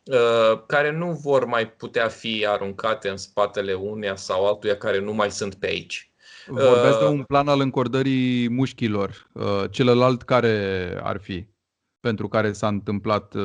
care 0.67 0.91
nu 0.91 1.11
vor 1.11 1.45
mai 1.45 1.69
putea 1.69 2.07
fi 2.07 2.45
aruncate 2.47 3.09
în 3.09 3.17
spatele 3.17 3.73
uneia 3.73 4.15
sau 4.15 4.47
altuia 4.47 4.77
care 4.77 4.99
nu 4.99 5.13
mai 5.13 5.31
sunt 5.31 5.55
pe 5.55 5.67
aici. 5.67 6.11
Vorbeați 6.47 6.99
de 6.99 7.05
uh, 7.05 7.11
un 7.11 7.23
plan 7.23 7.47
al 7.47 7.59
încordării 7.59 8.49
mușchilor. 8.49 9.27
Uh, 9.33 9.63
celălalt 9.69 10.21
care 10.21 10.99
ar 11.03 11.19
fi? 11.21 11.47
Pentru 11.99 12.27
care 12.27 12.51
s-a 12.51 12.67
întâmplat 12.67 13.35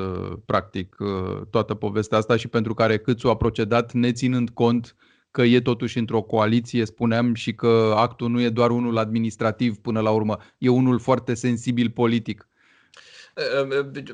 practic 0.46 0.96
toată 1.50 1.74
povestea 1.74 2.18
asta 2.18 2.36
și 2.36 2.48
pentru 2.48 2.74
care 2.74 2.98
Câțu 2.98 3.28
a 3.28 3.36
procedat 3.36 3.92
neținând 3.92 4.50
cont 4.50 4.96
că 5.36 5.42
e 5.42 5.60
totuși 5.60 5.98
într-o 5.98 6.22
coaliție, 6.22 6.84
spuneam, 6.84 7.34
și 7.34 7.54
că 7.54 7.94
actul 7.96 8.28
nu 8.28 8.40
e 8.40 8.48
doar 8.48 8.70
unul 8.70 8.98
administrativ 8.98 9.76
până 9.76 10.00
la 10.00 10.10
urmă, 10.10 10.36
e 10.58 10.68
unul 10.68 10.98
foarte 10.98 11.34
sensibil 11.34 11.90
politic. 11.90 12.48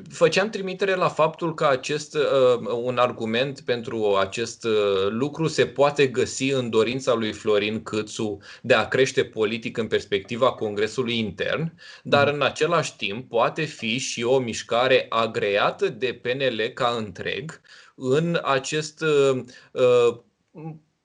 Făceam 0.09 0.49
trimitere 0.49 0.95
la 0.95 1.09
faptul 1.09 1.53
că 1.53 1.65
acest, 1.65 2.15
uh, 2.15 2.67
un 2.83 2.97
argument 2.97 3.61
pentru 3.61 4.15
acest 4.15 4.63
uh, 4.63 5.07
lucru 5.09 5.47
se 5.47 5.65
poate 5.65 6.07
găsi 6.07 6.49
în 6.49 6.69
dorința 6.69 7.13
lui 7.13 7.31
Florin 7.31 7.83
Câțu 7.83 8.37
de 8.61 8.73
a 8.73 8.87
crește 8.87 9.23
politic 9.23 9.77
în 9.77 9.87
perspectiva 9.87 10.51
Congresului 10.51 11.17
intern, 11.17 11.73
dar 12.03 12.27
în 12.27 12.41
același 12.41 12.95
timp 12.95 13.29
poate 13.29 13.63
fi 13.63 13.97
și 13.97 14.23
o 14.23 14.39
mișcare 14.39 15.05
agreată 15.09 15.87
de 15.87 16.19
PNL 16.21 16.61
ca 16.73 16.95
întreg 16.97 17.61
în 17.95 18.39
acest 18.43 19.01
uh, 19.01 20.17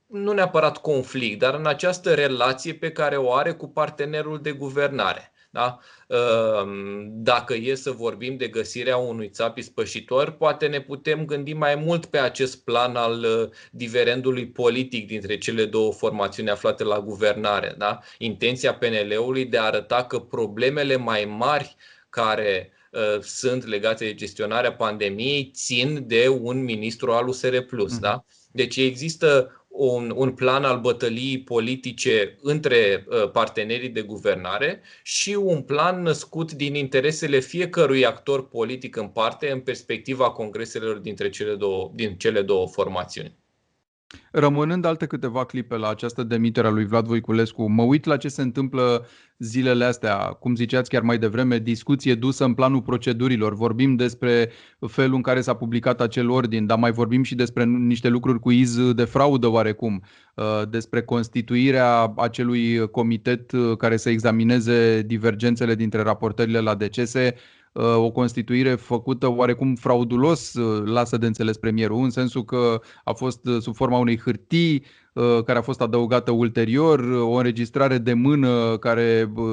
nu 0.07 0.33
neapărat 0.33 0.79
conflict, 0.79 1.39
dar 1.39 1.55
în 1.55 1.67
această 1.67 2.15
relație 2.15 2.75
pe 2.75 2.93
care 2.93 3.17
o 3.17 3.33
are 3.33 3.53
cu 3.53 3.69
partenerul 3.69 4.41
de 4.43 4.53
guvernare. 4.53 5.33
Da? 5.51 5.79
Ehm, 6.09 7.09
dacă 7.11 7.55
e 7.55 7.75
să 7.75 7.91
vorbim 7.91 8.37
de 8.37 8.49
găsirea 8.49 8.97
unui 8.97 9.29
țapi 9.29 9.63
spășitor, 9.63 10.31
poate 10.31 10.67
ne 10.67 10.81
putem 10.81 11.25
gândi 11.25 11.53
mai 11.53 11.75
mult 11.75 12.07
pe 12.07 12.19
acest 12.19 12.65
plan 12.65 12.97
al 12.97 13.25
uh, 13.25 13.49
diverendului 13.71 14.49
politic 14.49 15.07
dintre 15.07 15.39
cele 15.39 15.65
două 15.65 15.93
formațiuni 15.93 16.51
aflate 16.51 16.85
la 16.85 17.01
guvernare. 17.01 17.75
Da? 17.79 17.99
Intenția 18.19 18.75
PNL-ului 18.75 19.45
de 19.45 19.59
a 19.59 19.65
arăta 19.65 20.05
că 20.05 20.19
problemele 20.19 20.97
mai 20.97 21.25
mari 21.25 21.77
care 22.11 22.73
uh, 22.93 23.21
sunt 23.21 23.67
legate 23.67 24.05
de 24.05 24.15
gestionarea 24.15 24.73
pandemiei 24.73 25.51
țin 25.55 26.05
de 26.07 26.29
un 26.29 26.65
ministru 26.65 27.13
al 27.13 27.29
USR+. 27.29 27.57
Mm-hmm. 27.57 28.01
Da? 28.01 28.25
Deci 28.53 28.77
există 28.77 29.58
un, 29.79 30.13
un 30.17 30.33
plan 30.33 30.65
al 30.65 30.81
bătăliei 30.81 31.43
politice 31.43 32.39
între 32.43 33.05
uh, 33.09 33.31
partenerii 33.31 33.89
de 33.89 34.03
guvernare 34.03 34.81
și 35.03 35.31
un 35.31 35.63
plan 35.63 36.03
născut 36.03 36.53
din 36.53 36.75
interesele 36.75 37.39
fiecărui 37.39 38.07
actor 38.07 38.49
politic 38.49 38.97
în 38.97 39.09
parte 39.09 39.51
în 39.51 39.61
perspectiva 39.61 40.31
congreselor 40.31 40.97
dintre 40.97 41.31
cele 41.31 41.55
două, 41.55 41.91
din 41.95 42.17
cele 42.17 42.43
două 42.43 42.67
formațiuni. 42.67 43.37
Rămânând 44.31 44.85
alte 44.85 45.07
câteva 45.07 45.45
clipe 45.45 45.77
la 45.77 45.89
această 45.89 46.23
demitere 46.23 46.67
a 46.67 46.71
lui 46.71 46.87
Vlad 46.87 47.07
Voiculescu, 47.07 47.71
mă 47.71 47.83
uit 47.83 48.05
la 48.05 48.17
ce 48.17 48.29
se 48.29 48.43
întâmplă 48.43 49.07
zilele 49.39 49.85
astea, 49.85 50.17
cum 50.17 50.55
ziceați 50.55 50.91
chiar 50.91 51.03
mai 51.03 51.19
devreme, 51.19 51.59
discuție 51.59 52.15
dusă 52.15 52.45
în 52.45 52.55
planul 52.55 52.83
procedurilor. 52.83 53.55
Vorbim 53.55 53.97
despre 53.97 54.51
felul 54.87 55.15
în 55.15 55.23
care 55.23 55.41
s-a 55.41 55.55
publicat 55.55 56.01
acel 56.01 56.31
ordin, 56.31 56.67
dar 56.67 56.79
mai 56.79 56.91
vorbim 56.91 57.23
și 57.23 57.35
despre 57.35 57.65
niște 57.65 58.09
lucruri 58.09 58.41
cu 58.41 58.51
iz 58.51 58.93
de 58.93 59.05
fraudă 59.05 59.47
oarecum, 59.47 60.03
uh, 60.35 60.63
despre 60.69 61.03
constituirea 61.03 62.13
acelui 62.17 62.91
comitet 62.91 63.53
uh, 63.53 63.77
care 63.77 63.97
să 63.97 64.11
examineze 64.11 65.03
divergențele 65.03 65.75
dintre 65.75 66.03
raportările 66.03 66.61
la 66.61 66.75
decese 66.75 67.35
Uh, 67.35 67.58
o 67.97 68.11
constituire 68.11 68.75
făcută 68.75 69.29
oarecum 69.29 69.75
fraudulos, 69.75 70.55
uh, 70.55 70.83
lasă 70.85 71.17
de 71.17 71.27
înțeles 71.27 71.57
premierul, 71.57 72.03
în 72.03 72.11
sensul 72.11 72.45
că 72.45 72.81
a 73.05 73.13
fost 73.13 73.47
uh, 73.47 73.61
sub 73.61 73.75
forma 73.75 73.99
unei 73.99 74.19
hârtii 74.19 74.85
Uh, 74.85 75.08
care 75.45 75.59
a 75.59 75.63
fost 75.63 75.81
adăugată 75.81 76.31
ulterior, 76.31 77.01
o 77.01 77.33
înregistrare 77.33 77.99
de 77.99 78.13
mână 78.13 78.77
care 78.77 79.33
uh, 79.35 79.45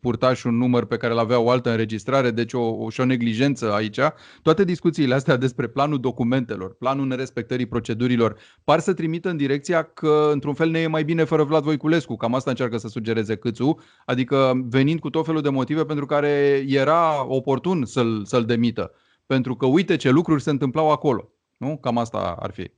purta 0.00 0.34
și 0.34 0.46
un 0.46 0.56
număr 0.56 0.84
pe 0.84 0.96
care 0.96 1.12
îl 1.12 1.18
avea 1.18 1.38
o 1.40 1.50
altă 1.50 1.70
înregistrare, 1.70 2.30
deci 2.30 2.52
o, 2.52 2.60
o, 2.60 2.90
și 2.90 3.00
o 3.00 3.04
neglijență 3.04 3.72
aici. 3.72 3.98
Toate 4.42 4.64
discuțiile 4.64 5.14
astea 5.14 5.36
despre 5.36 5.66
planul 5.66 6.00
documentelor, 6.00 6.74
planul 6.74 7.06
nerespectării 7.06 7.66
procedurilor, 7.66 8.36
par 8.64 8.78
să 8.78 8.94
trimită 8.94 9.28
în 9.28 9.36
direcția 9.36 9.82
că, 9.82 10.28
într-un 10.32 10.54
fel, 10.54 10.70
ne 10.70 10.78
e 10.78 10.86
mai 10.86 11.04
bine 11.04 11.24
fără 11.24 11.42
Vlad 11.42 11.62
Voiculescu. 11.62 12.16
Cam 12.16 12.34
asta 12.34 12.50
încearcă 12.50 12.76
să 12.76 12.88
sugereze 12.88 13.36
Câțu, 13.36 13.78
adică 14.04 14.64
venind 14.68 15.00
cu 15.00 15.10
tot 15.10 15.24
felul 15.24 15.40
de 15.40 15.48
motive 15.48 15.84
pentru 15.84 16.06
care 16.06 16.64
era 16.66 17.26
oportun 17.28 17.84
să-l, 17.84 18.24
să-l 18.24 18.44
demită. 18.44 18.92
Pentru 19.26 19.56
că 19.56 19.66
uite 19.66 19.96
ce 19.96 20.10
lucruri 20.10 20.42
se 20.42 20.50
întâmplau 20.50 20.90
acolo. 20.90 21.30
Nu? 21.56 21.78
Cam 21.80 21.98
asta 21.98 22.36
ar 22.38 22.50
fi. 22.50 22.70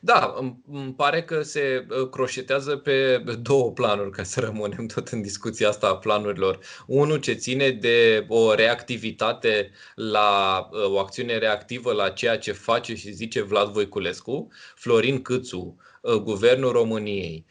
Da, 0.00 0.34
îmi 0.66 0.94
pare 0.94 1.22
că 1.24 1.42
se 1.42 1.86
ă, 1.90 2.08
croșetează 2.08 2.76
pe 2.76 3.24
două 3.40 3.72
planuri, 3.72 4.10
ca 4.10 4.22
să 4.22 4.40
rămânem 4.40 4.86
tot 4.86 5.08
în 5.08 5.22
discuția 5.22 5.68
asta 5.68 5.88
a 5.88 5.96
planurilor. 5.96 6.58
Unul 6.86 7.18
ce 7.20 7.32
ține 7.32 7.70
de 7.70 8.24
o 8.28 8.54
reactivitate 8.54 9.70
la 9.94 10.68
ă, 10.72 10.90
o 10.90 10.98
acțiune 10.98 11.38
reactivă 11.38 11.92
la 11.92 12.08
ceea 12.10 12.38
ce 12.38 12.52
face 12.52 12.94
și 12.94 13.12
zice 13.12 13.42
Vlad 13.42 13.68
Voiculescu, 13.68 14.48
Florin 14.74 15.22
Câțu, 15.22 15.76
ă, 16.04 16.18
Guvernul 16.18 16.72
României, 16.72 17.46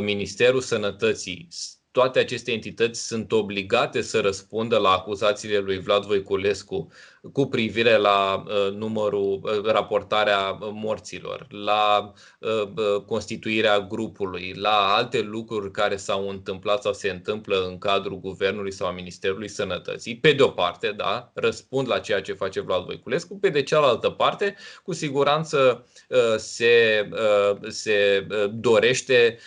Ministerul 0.00 0.60
Sănătății, 0.60 1.48
toate 1.90 2.18
aceste 2.18 2.52
entități 2.52 3.06
sunt 3.06 3.32
obligate 3.32 4.02
să 4.02 4.20
răspundă 4.20 4.78
la 4.78 4.90
acuzațiile 4.90 5.58
lui 5.58 5.78
Vlad 5.78 6.04
Voiculescu 6.04 6.88
cu 7.32 7.46
privire 7.46 7.96
la 7.96 8.44
uh, 8.46 8.72
numărul, 8.72 9.40
uh, 9.42 9.64
raportarea 9.64 10.58
morților, 10.60 11.46
la 11.50 12.12
uh, 12.38 13.00
constituirea 13.06 13.80
grupului, 13.80 14.54
la 14.56 14.94
alte 14.94 15.20
lucruri 15.20 15.70
care 15.70 15.96
s-au 15.96 16.28
întâmplat 16.28 16.82
sau 16.82 16.92
se 16.92 17.10
întâmplă 17.10 17.64
în 17.68 17.78
cadrul 17.78 18.20
Guvernului 18.20 18.72
sau 18.72 18.86
a 18.86 18.90
Ministerului 18.90 19.48
Sănătății, 19.48 20.16
pe 20.16 20.32
de 20.32 20.42
o 20.42 20.48
parte, 20.48 20.92
da, 20.96 21.30
răspund 21.34 21.88
la 21.88 21.98
ceea 21.98 22.20
ce 22.20 22.32
face 22.32 22.60
Vlad 22.60 22.84
Voiculescu, 22.84 23.38
pe 23.38 23.48
de 23.48 23.62
cealaltă 23.62 24.10
parte, 24.10 24.56
cu 24.82 24.92
siguranță 24.92 25.86
se, 26.36 27.08
se 27.68 28.26
dorește 28.52 29.38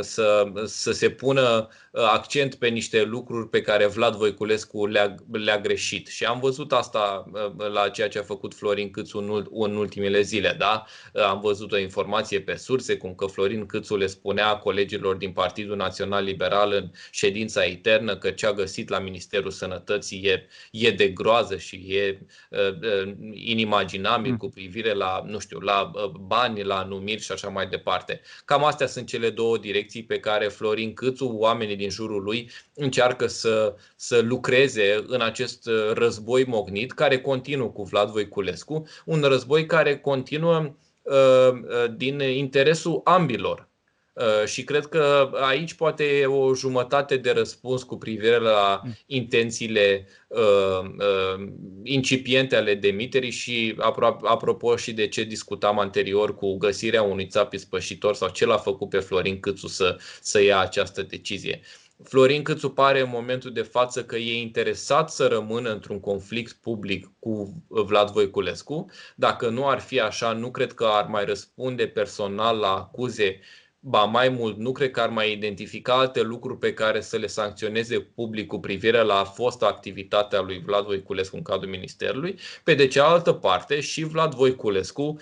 să, 0.00 0.52
să 0.64 0.92
se 0.92 1.10
pună 1.10 1.68
accent 2.04 2.54
pe 2.54 2.68
niște 2.68 3.02
lucruri 3.02 3.48
pe 3.48 3.60
care 3.60 3.86
Vlad 3.86 4.14
Voiculescu 4.14 4.86
le-a, 4.86 5.14
le-a 5.32 5.58
greșit. 5.58 6.06
Și 6.06 6.24
am 6.24 6.40
văzut 6.40 6.72
asta 6.72 7.30
uh, 7.32 7.70
la 7.72 7.88
ceea 7.88 8.08
ce 8.08 8.18
a 8.18 8.22
făcut 8.22 8.54
Florin 8.54 8.90
Câțu 8.90 9.18
în, 9.18 9.46
în 9.50 9.76
ultimele 9.76 10.20
zile. 10.20 10.54
Da? 10.58 10.84
Uh, 11.12 11.22
am 11.22 11.40
văzut 11.40 11.72
o 11.72 11.78
informație 11.78 12.40
pe 12.40 12.56
surse, 12.56 12.96
cum 12.96 13.14
că 13.14 13.26
Florin 13.26 13.66
Câțu 13.66 13.96
le 13.96 14.06
spunea 14.06 14.56
colegilor 14.56 15.14
din 15.16 15.32
Partidul 15.32 15.76
Național 15.76 16.24
Liberal 16.24 16.72
în 16.72 16.90
ședința 17.10 17.64
eternă 17.64 18.16
că 18.16 18.30
ce 18.30 18.46
a 18.46 18.52
găsit 18.52 18.88
la 18.88 18.98
Ministerul 18.98 19.50
Sănătății 19.50 20.20
e, 20.24 20.46
e 20.70 20.90
de 20.90 21.08
groază 21.08 21.56
și 21.56 21.76
e 21.76 22.18
uh, 22.50 22.58
uh, 22.58 23.12
inimaginabil 23.32 24.30
mm. 24.30 24.36
cu 24.36 24.48
privire 24.48 24.92
la, 24.92 25.22
nu 25.26 25.38
știu, 25.38 25.58
la 25.58 25.90
bani, 26.20 26.62
la 26.62 26.82
numiri 26.82 27.22
și 27.22 27.32
așa 27.32 27.48
mai 27.48 27.66
departe. 27.66 28.20
Cam 28.44 28.64
astea 28.64 28.86
sunt 28.86 29.06
cele 29.06 29.30
două 29.30 29.58
direcții 29.58 30.04
pe 30.04 30.18
care 30.18 30.48
Florin 30.48 30.94
Câțu, 30.94 31.24
oamenii 31.26 31.76
din 31.76 31.85
jurul 31.88 32.22
lui, 32.22 32.50
încearcă 32.74 33.26
să, 33.26 33.74
să 33.96 34.20
lucreze 34.20 35.04
în 35.06 35.20
acest 35.20 35.68
război 35.92 36.44
mognit 36.44 36.92
care 36.92 37.20
continuă 37.20 37.68
cu 37.68 37.82
Vlad 37.82 38.10
Voiculescu, 38.10 38.86
un 39.04 39.20
război 39.20 39.66
care 39.66 39.98
continuă 39.98 40.74
uh, 41.02 41.14
uh, 41.52 41.94
din 41.96 42.20
interesul 42.20 43.00
ambilor. 43.04 43.68
Uh, 44.16 44.46
și 44.46 44.64
cred 44.64 44.86
că 44.86 45.30
aici 45.34 45.74
poate 45.74 46.04
e 46.04 46.26
o 46.26 46.54
jumătate 46.54 47.16
de 47.16 47.30
răspuns 47.30 47.82
cu 47.82 47.96
privire 47.96 48.38
la 48.38 48.82
intențiile 49.06 50.06
uh, 50.28 50.80
uh, 50.82 51.48
incipiente 51.82 52.56
ale 52.56 52.74
demiterii 52.74 53.30
și 53.30 53.76
apropo 54.22 54.76
și 54.76 54.92
de 54.92 55.08
ce 55.08 55.22
discutam 55.22 55.78
anterior 55.78 56.34
cu 56.34 56.56
găsirea 56.56 57.02
unui 57.02 57.26
țap 57.26 57.52
ispășitor 57.52 58.14
sau 58.14 58.28
ce 58.28 58.46
l-a 58.46 58.58
făcut 58.58 58.88
pe 58.88 58.98
Florin 58.98 59.40
Câțu 59.40 59.66
să, 59.66 59.98
să 60.20 60.42
ia 60.42 60.58
această 60.58 61.02
decizie. 61.02 61.60
Uh, 61.62 61.86
Florin 62.02 62.42
Câțu 62.42 62.70
pare 62.70 63.00
în 63.00 63.08
momentul 63.08 63.52
de 63.52 63.62
față 63.62 64.04
că 64.04 64.16
e 64.16 64.40
interesat 64.40 65.10
să 65.10 65.26
rămână 65.26 65.70
într-un 65.72 66.00
conflict 66.00 66.52
public 66.52 67.10
cu 67.18 67.62
Vlad 67.68 68.10
Voiculescu. 68.10 68.90
Dacă 69.14 69.48
nu 69.48 69.68
ar 69.68 69.80
fi 69.80 70.00
așa, 70.00 70.32
nu 70.32 70.50
cred 70.50 70.72
că 70.72 70.84
ar 70.84 71.06
mai 71.06 71.24
răspunde 71.24 71.86
personal 71.86 72.58
la 72.58 72.74
acuze 72.74 73.40
Ba 73.88 74.04
mai 74.04 74.28
mult, 74.28 74.56
nu 74.56 74.72
cred 74.72 74.90
că 74.90 75.00
ar 75.00 75.08
mai 75.08 75.32
identifica 75.32 75.98
alte 75.98 76.22
lucruri 76.22 76.58
pe 76.58 76.74
care 76.74 77.00
să 77.00 77.16
le 77.16 77.26
sancționeze 77.26 78.00
public 78.00 78.46
cu 78.46 78.60
privire 78.60 79.02
la 79.02 79.24
fosta 79.24 79.66
activitate 79.66 80.36
a 80.36 80.40
lui 80.40 80.58
Vlad 80.58 80.84
Voiculescu 80.84 81.36
în 81.36 81.42
cadrul 81.42 81.70
Ministerului. 81.70 82.38
Pe 82.64 82.74
de 82.74 82.86
cealaltă 82.86 83.32
parte, 83.32 83.80
și 83.80 84.04
Vlad 84.04 84.34
Voiculescu 84.34 85.16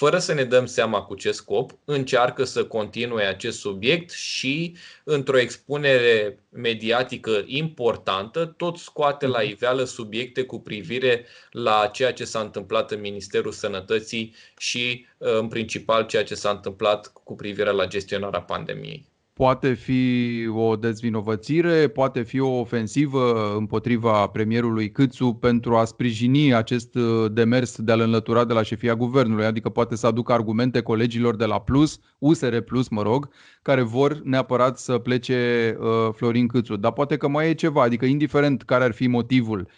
fără 0.00 0.18
să 0.18 0.32
ne 0.32 0.44
dăm 0.44 0.66
seama 0.66 1.02
cu 1.02 1.14
ce 1.14 1.32
scop, 1.32 1.72
încearcă 1.84 2.44
să 2.44 2.64
continue 2.64 3.24
acest 3.24 3.58
subiect 3.58 4.10
și, 4.10 4.76
într-o 5.04 5.38
expunere 5.38 6.38
mediatică 6.48 7.42
importantă, 7.46 8.44
tot 8.44 8.76
scoate 8.76 9.26
la 9.26 9.38
mhm. 9.38 9.50
iveală 9.50 9.84
subiecte 9.84 10.42
cu 10.42 10.60
privire 10.60 11.26
la 11.50 11.90
ceea 11.92 12.12
ce 12.12 12.24
s-a 12.24 12.40
întâmplat 12.40 12.90
în 12.90 13.00
Ministerul 13.00 13.52
Sănătății 13.52 14.34
și, 14.58 15.06
în 15.18 15.48
principal, 15.48 16.06
ceea 16.06 16.24
ce 16.24 16.34
s-a 16.34 16.50
întâmplat 16.50 17.12
cu 17.24 17.34
privire 17.34 17.70
la 17.70 17.86
gestionarea 17.86 18.42
pandemiei. 18.42 19.09
Poate 19.40 19.72
fi 19.72 20.32
o 20.54 20.76
dezvinovățire, 20.76 21.88
poate 21.88 22.22
fi 22.22 22.40
o 22.40 22.58
ofensivă 22.58 23.54
împotriva 23.56 24.26
premierului 24.26 24.90
Câțu 24.90 25.32
pentru 25.32 25.76
a 25.76 25.84
sprijini 25.84 26.54
acest 26.54 26.94
uh, 26.94 27.32
demers 27.32 27.80
de 27.80 27.92
a-l 27.92 28.00
înlătura 28.00 28.44
de 28.44 28.52
la 28.52 28.62
șefia 28.62 28.94
guvernului, 28.94 29.44
adică 29.44 29.68
poate 29.68 29.96
să 29.96 30.06
aducă 30.06 30.32
argumente 30.32 30.80
colegilor 30.80 31.36
de 31.36 31.44
la 31.44 31.60
Plus, 31.60 32.00
USR 32.18 32.56
Plus, 32.56 32.88
mă 32.88 33.02
rog, 33.02 33.28
care 33.62 33.82
vor 33.82 34.20
neapărat 34.24 34.78
să 34.78 34.98
plece 34.98 35.76
uh, 35.80 35.86
Florin 36.14 36.46
Câțu. 36.46 36.76
Dar 36.76 36.92
poate 36.92 37.16
că 37.16 37.28
mai 37.28 37.48
e 37.48 37.54
ceva, 37.54 37.82
adică 37.82 38.04
indiferent 38.04 38.62
care 38.62 38.84
ar 38.84 38.92
fi 38.92 39.06
motivul, 39.06 39.68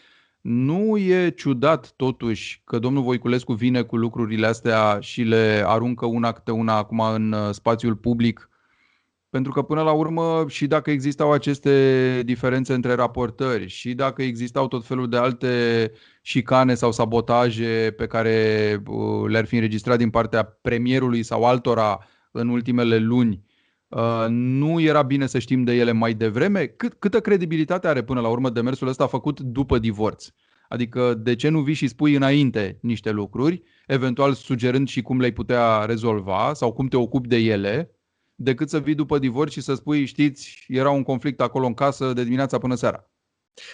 nu 0.40 0.96
e 0.96 1.30
ciudat 1.30 1.92
totuși 1.96 2.62
că 2.64 2.78
domnul 2.78 3.02
Voiculescu 3.02 3.52
vine 3.52 3.82
cu 3.82 3.96
lucrurile 3.96 4.46
astea 4.46 4.98
și 5.00 5.22
le 5.22 5.62
aruncă 5.66 6.06
una 6.06 6.32
câte 6.32 6.50
una 6.50 6.76
acum 6.76 7.00
în 7.00 7.32
uh, 7.32 7.48
spațiul 7.50 7.96
public 7.96 8.46
pentru 9.32 9.52
că 9.52 9.62
până 9.62 9.82
la 9.82 9.92
urmă 9.92 10.44
și 10.48 10.66
dacă 10.66 10.90
existau 10.90 11.32
aceste 11.32 12.22
diferențe 12.24 12.74
între 12.74 12.94
raportări 12.94 13.68
și 13.68 13.94
dacă 13.94 14.22
existau 14.22 14.68
tot 14.68 14.86
felul 14.86 15.08
de 15.08 15.16
alte 15.16 15.92
șicane 16.22 16.74
sau 16.74 16.92
sabotaje 16.92 17.94
pe 17.96 18.06
care 18.06 18.76
uh, 18.86 19.28
le-ar 19.28 19.44
fi 19.44 19.54
înregistrat 19.54 19.98
din 19.98 20.10
partea 20.10 20.44
premierului 20.44 21.22
sau 21.22 21.44
altora 21.44 21.98
în 22.30 22.48
ultimele 22.48 22.98
luni, 22.98 23.44
uh, 23.88 24.26
nu 24.28 24.80
era 24.80 25.02
bine 25.02 25.26
să 25.26 25.38
știm 25.38 25.64
de 25.64 25.72
ele 25.72 25.92
mai 25.92 26.14
devreme? 26.14 26.66
Cât, 26.66 26.94
câtă 26.98 27.20
credibilitate 27.20 27.88
are 27.88 28.02
până 28.02 28.20
la 28.20 28.28
urmă 28.28 28.50
demersul 28.50 28.88
ăsta 28.88 29.06
făcut 29.06 29.40
după 29.40 29.78
divorț? 29.78 30.26
Adică 30.68 31.14
de 31.14 31.34
ce 31.34 31.48
nu 31.48 31.60
vii 31.60 31.74
și 31.74 31.88
spui 31.88 32.14
înainte 32.14 32.78
niște 32.82 33.10
lucruri, 33.10 33.62
eventual 33.86 34.32
sugerând 34.32 34.88
și 34.88 35.02
cum 35.02 35.18
le-ai 35.18 35.32
putea 35.32 35.84
rezolva 35.84 36.50
sau 36.54 36.72
cum 36.72 36.86
te 36.86 36.96
ocupi 36.96 37.28
de 37.28 37.36
ele, 37.36 37.90
decât 38.34 38.68
să 38.68 38.78
vii 38.78 38.94
după 38.94 39.18
divorț 39.18 39.52
și 39.52 39.60
să 39.60 39.74
spui, 39.74 40.04
știți, 40.04 40.64
era 40.68 40.90
un 40.90 41.02
conflict 41.02 41.40
acolo 41.40 41.66
în 41.66 41.74
casă 41.74 42.12
de 42.12 42.22
dimineața 42.22 42.58
până 42.58 42.74
seara. 42.74 43.06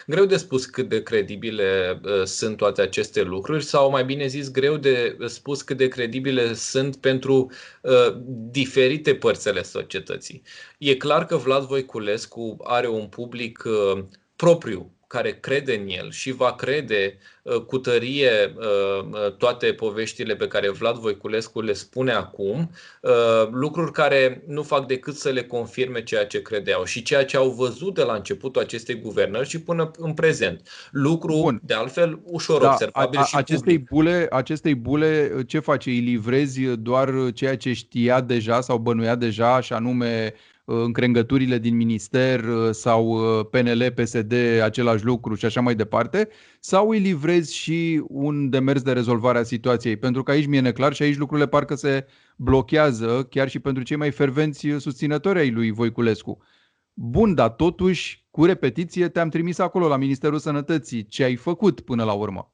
Greu 0.06 0.24
de 0.24 0.36
spus 0.36 0.66
cât 0.66 0.88
de 0.88 1.02
credibile 1.02 2.00
uh, 2.04 2.24
sunt 2.24 2.56
toate 2.56 2.82
aceste 2.82 3.22
lucruri 3.22 3.64
sau 3.64 3.90
mai 3.90 4.04
bine 4.04 4.26
zis 4.26 4.50
greu 4.50 4.76
de 4.76 5.16
spus 5.26 5.62
cât 5.62 5.76
de 5.76 5.88
credibile 5.88 6.54
sunt 6.54 6.96
pentru 6.96 7.50
uh, 7.82 8.16
diferite 8.50 9.14
părți 9.14 9.48
ale 9.48 9.62
societății. 9.62 10.42
E 10.78 10.96
clar 10.96 11.26
că 11.26 11.36
Vlad 11.36 11.64
Voiculescu 11.64 12.56
are 12.62 12.88
un 12.88 13.06
public 13.06 13.62
uh, 13.64 14.04
propriu 14.36 14.97
care 15.08 15.38
crede 15.40 15.74
în 15.74 15.88
el 15.88 16.10
și 16.10 16.32
va 16.32 16.54
crede 16.54 17.18
uh, 17.42 17.60
cu 17.60 17.78
tărie 17.78 18.54
uh, 18.56 19.32
toate 19.32 19.66
poveștile 19.72 20.36
pe 20.36 20.48
care 20.48 20.70
Vlad 20.70 20.96
Voiculescu 20.96 21.60
le 21.60 21.72
spune 21.72 22.12
acum, 22.12 22.70
lucruri 23.50 23.92
care 23.92 24.42
nu 24.46 24.62
fac 24.62 24.86
decât 24.86 25.14
să 25.14 25.28
le 25.28 25.42
confirme 25.42 26.02
ceea 26.02 26.26
ce 26.26 26.42
credeau 26.42 26.84
și 26.84 27.02
ceea 27.02 27.24
ce 27.24 27.36
au 27.36 27.50
văzut 27.50 27.94
de 27.94 28.02
la 28.02 28.14
începutul 28.14 28.62
acestei 28.62 29.00
guvernări 29.00 29.48
și 29.48 29.60
până 29.60 29.90
în 29.96 30.14
prezent. 30.14 30.68
Lucru, 30.90 31.40
Bun. 31.40 31.60
de 31.62 31.74
altfel, 31.74 32.20
ușor 32.24 32.60
da, 32.60 32.70
observabil 32.70 33.18
a, 33.18 33.22
a, 33.22 33.24
și 33.24 33.36
acestei 33.36 33.78
bule, 33.78 34.26
acestei 34.30 34.74
bule, 34.74 35.42
ce 35.46 35.58
face? 35.58 35.90
Îi 35.90 35.98
livrezi 35.98 36.60
doar 36.60 37.14
ceea 37.34 37.56
ce 37.56 37.72
știa 37.72 38.20
deja 38.20 38.60
sau 38.60 38.78
bănuia 38.78 39.14
deja, 39.14 39.60
și 39.60 39.72
anume 39.72 40.34
încrengăturile 40.70 41.58
din 41.58 41.76
minister 41.76 42.44
uh, 42.44 42.70
sau 42.70 43.06
uh, 43.06 43.46
PNL, 43.50 43.92
PSD, 43.94 44.32
același 44.62 45.04
lucru 45.04 45.34
și 45.34 45.44
așa 45.44 45.60
mai 45.60 45.74
departe, 45.74 46.28
sau 46.60 46.88
îi 46.88 46.98
livrezi 46.98 47.54
și 47.54 48.02
un 48.08 48.50
demers 48.50 48.82
de 48.82 48.92
rezolvare 48.92 49.38
a 49.38 49.42
situației? 49.42 49.96
Pentru 49.96 50.22
că 50.22 50.30
aici 50.30 50.46
mi-e 50.46 50.60
neclar 50.60 50.92
și 50.92 51.02
aici 51.02 51.16
lucrurile 51.16 51.48
parcă 51.48 51.74
se 51.74 52.06
blochează 52.36 53.26
chiar 53.30 53.48
și 53.48 53.58
pentru 53.58 53.82
cei 53.82 53.96
mai 53.96 54.10
fervenți 54.10 54.68
susținători 54.78 55.38
ai 55.38 55.50
lui 55.50 55.70
Voiculescu. 55.70 56.42
Bun, 56.92 57.34
dar 57.34 57.48
totuși, 57.48 58.26
cu 58.30 58.44
repetiție, 58.44 59.08
te-am 59.08 59.28
trimis 59.28 59.58
acolo 59.58 59.88
la 59.88 59.96
Ministerul 59.96 60.38
Sănătății. 60.38 61.06
Ce 61.06 61.24
ai 61.24 61.36
făcut 61.36 61.80
până 61.80 62.04
la 62.04 62.12
urmă? 62.12 62.52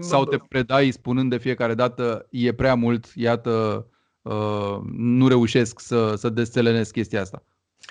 Sau 0.00 0.24
te 0.24 0.36
predai 0.48 0.90
spunând 0.90 1.30
de 1.30 1.38
fiecare 1.38 1.74
dată, 1.74 2.26
e 2.30 2.52
prea 2.52 2.74
mult, 2.74 3.12
iată, 3.14 3.86
Uh, 4.26 4.78
nu 4.96 5.28
reușesc 5.28 5.80
să, 5.80 6.14
să 6.16 6.28
desțelenesc 6.28 6.92
chestia 6.92 7.20
asta. 7.20 7.42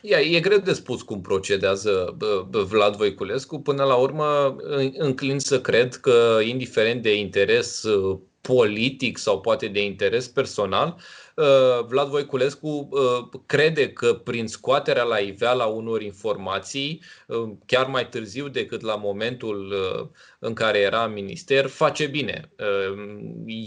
Ia, 0.02 0.19
e 0.19 0.39
greu 0.39 0.58
de 0.58 0.74
spus 0.74 1.02
cum 1.02 1.21
procedează 1.21 2.17
Vlad 2.50 2.95
Voiculescu. 2.95 3.60
Până 3.60 3.84
la 3.84 3.95
urmă, 3.95 4.56
înclin 4.98 5.39
să 5.39 5.62
cred 5.62 5.95
că, 5.95 6.39
indiferent 6.43 7.02
de 7.02 7.17
interes 7.17 7.84
uh, 7.84 8.17
politic 8.41 9.17
sau 9.17 9.41
poate 9.41 9.67
de 9.67 9.84
interes 9.84 10.28
personal, 10.28 10.95
uh, 10.98 11.04
Vlad 11.88 12.08
Voiculescu 12.08 12.88
uh, 12.91 13.39
crede 13.45 13.89
că 13.89 14.13
prin 14.13 14.48
scoaterea 14.48 15.04
la 15.04 15.17
iveală 15.17 15.63
a 15.63 15.65
unor 15.65 16.02
informații, 16.02 17.02
uh, 17.28 17.52
chiar 17.65 17.88
mai 17.88 18.10
târziu 18.10 18.48
decât 18.48 18.82
la 18.82 18.95
momentul 18.95 19.74
în 20.39 20.54
care 20.54 20.80
era 20.80 21.04
în 21.04 21.13
minister, 21.13 21.67
face 21.67 22.06
bine. 22.06 22.50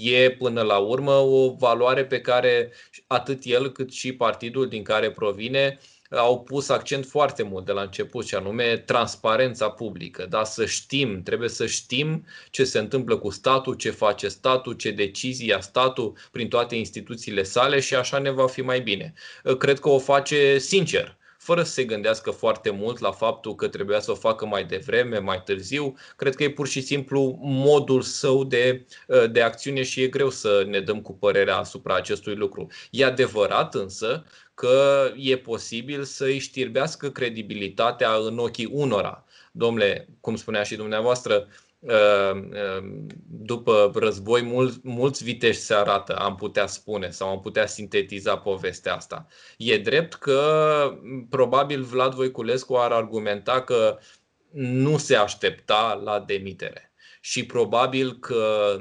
E 0.01 0.31
până 0.31 0.63
la 0.63 0.79
urmă 0.79 1.13
o 1.13 1.55
valoare 1.59 2.05
pe 2.05 2.21
care 2.21 2.73
atât 3.07 3.39
el 3.43 3.73
cât 3.73 3.93
și 3.93 4.13
partidul 4.13 4.69
din 4.69 4.83
care 4.83 5.11
provine 5.11 5.79
au 6.11 6.41
pus 6.41 6.69
accent 6.69 7.07
foarte 7.07 7.43
mult 7.43 7.65
de 7.65 7.73
la 7.73 7.83
început 7.83 8.27
și 8.27 8.35
anume 8.35 8.77
transparența 8.77 9.71
publică. 9.71 10.27
Da? 10.29 10.45
Să 10.45 10.67
știm, 10.67 11.23
trebuie 11.23 11.49
să 11.49 11.67
știm 11.67 12.27
ce 12.51 12.65
se 12.65 12.79
întâmplă 12.79 13.17
cu 13.17 13.31
statul, 13.31 13.75
ce 13.75 13.91
face 13.91 14.29
statul, 14.29 14.73
ce 14.73 14.91
decizii 14.91 15.49
ia 15.49 15.61
statul 15.61 16.17
prin 16.31 16.49
toate 16.49 16.75
instituțiile 16.75 17.43
sale 17.43 17.81
și 17.81 17.95
așa 17.95 18.19
ne 18.19 18.31
va 18.31 18.47
fi 18.47 18.61
mai 18.61 18.81
bine. 18.81 19.15
Cred 19.59 19.79
că 19.79 19.89
o 19.89 19.99
face 19.99 20.59
sincer 20.59 21.17
fără 21.39 21.63
să 21.63 21.73
se 21.73 21.85
gândească 21.85 22.31
foarte 22.31 22.71
mult 22.71 22.99
la 22.99 23.13
faptul 23.13 23.55
că 23.55 23.69
trebuia 23.69 24.01
să 24.01 24.11
o 24.11 24.15
facă 24.15 24.47
mai 24.47 24.65
devreme, 24.65 25.19
mai 25.19 25.43
târziu. 25.43 25.97
Cred 26.17 26.35
că 26.35 26.43
e 26.43 26.51
pur 26.51 26.69
și 26.69 26.81
simplu 26.81 27.39
modul 27.41 28.03
său 28.03 28.45
de, 28.45 28.87
de 29.31 29.43
acțiune 29.43 29.83
și 29.83 30.03
e 30.03 30.07
greu 30.07 30.31
să 30.31 30.65
ne 30.69 30.81
dăm 30.81 31.01
cu 31.01 31.13
părerea 31.13 31.57
asupra 31.57 31.95
acestui 31.95 32.35
lucru. 32.35 32.67
E 32.91 33.05
adevărat 33.05 33.75
însă 33.75 34.25
că 34.59 35.13
e 35.17 35.37
posibil 35.37 36.05
să 36.05 36.25
îi 36.25 36.39
știrbească 36.39 37.11
credibilitatea 37.11 38.15
în 38.15 38.39
ochii 38.39 38.69
unora. 38.73 39.25
Domnule, 39.53 40.09
cum 40.21 40.37
spunea 40.37 40.63
și 40.63 40.77
dumneavoastră, 40.77 41.47
uh, 41.79 42.33
uh, 42.35 43.07
după 43.29 43.93
război 43.95 44.43
mul, 44.43 44.73
mulți 44.83 45.25
viteși 45.25 45.59
se 45.59 45.75
arată, 45.75 46.17
am 46.17 46.35
putea 46.35 46.67
spune, 46.67 47.11
sau 47.11 47.29
am 47.29 47.41
putea 47.41 47.67
sintetiza 47.67 48.39
povestea 48.39 48.95
asta. 48.95 49.27
E 49.57 49.79
drept 49.79 50.15
că 50.15 50.43
probabil 51.31 51.83
Vlad 51.83 52.15
Voiculescu 52.15 52.75
ar 52.75 52.93
argumenta 52.93 53.63
că 53.63 53.99
nu 54.53 54.97
se 54.97 55.17
aștepta 55.17 56.01
la 56.05 56.21
demitere 56.21 56.88
și 57.29 57.47
probabil 57.47 58.19
că 58.19 58.77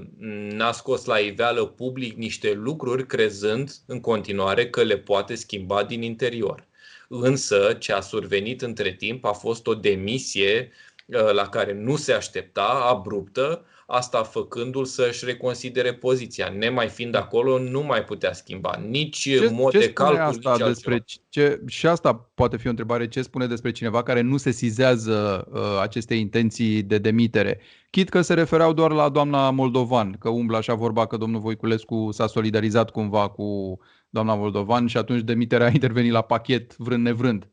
n-a 0.52 0.72
scos 0.72 1.06
la 1.06 1.18
iveală 1.18 1.66
public 1.66 2.18
niște 2.18 2.54
lucruri 2.54 3.06
crezând 3.06 3.72
în 3.86 4.00
continuare 4.00 4.70
că 4.70 4.84
le 4.84 4.98
poate 4.98 5.36
schimba 5.36 5.84
din 5.84 6.02
interior. 6.02 6.68
Însă 7.08 7.76
ce 7.80 7.94
a 7.94 8.00
survenit 8.00 8.62
între 8.62 8.92
timp 8.94 9.26
a 9.26 9.32
fost 9.32 9.68
o 9.68 9.74
demisie 9.76 10.72
uh, 11.06 11.32
la 11.32 11.50
care 11.50 11.74
nu 11.74 11.96
se 11.96 12.14
aștepta, 12.14 12.86
abruptă, 12.90 13.66
asta 13.90 14.24
făcându-l 14.24 14.86
să-și 14.86 15.26
reconsidere 15.26 15.94
poziția. 15.94 16.54
Nemai 16.58 16.88
fiind 16.88 17.16
acolo, 17.16 17.60
nu 17.60 17.82
mai 17.82 18.04
putea 18.04 18.34
schimba 18.34 18.82
nici 18.88 19.18
ce, 19.18 19.50
mod 19.52 19.72
ce 19.72 19.80
de 19.80 19.94
calcul, 19.94 20.20
asta 20.20 20.52
nici 20.52 20.68
despre 20.68 21.04
ce, 21.30 21.62
Și 21.66 21.88
asta 21.88 22.30
poate 22.34 22.58
fi 22.58 22.68
o 22.68 22.70
întrebare. 22.70 23.08
Ce 23.08 23.22
spune 23.22 23.48
despre 23.48 23.72
cineva 23.72 24.04
care 24.04 24.22
nu 24.22 24.38
se 24.38 24.52
sizează 24.52 25.48
uh, 25.52 25.80
aceste 25.82 26.16
intenții 26.16 26.84
de 26.84 26.98
demitere? 26.98 27.60
Chit 27.90 28.10
că 28.10 28.22
se 28.22 28.34
refereau 28.34 28.74
doar 28.74 28.92
la 28.92 29.10
doamna 29.10 29.52
Moldovan, 29.52 30.12
că 30.20 30.30
umblă 30.30 30.58
așa 30.58 30.74
vorba 30.74 31.06
că 31.06 31.18
domnul 31.18 31.40
Voiculescu 31.40 32.10
s-a 32.12 32.28
solidarizat 32.28 32.90
cumva 32.90 33.30
cu 33.30 33.80
doamna 34.10 34.36
Moldovan 34.36 34.88
și 34.88 34.98
atunci 34.98 35.22
demiterea 35.22 35.68
a 35.70 35.72
intervenit 35.74 36.12
la 36.12 36.22
pachet 36.22 36.78
vrând 36.78 37.04
nevrând. 37.04 37.50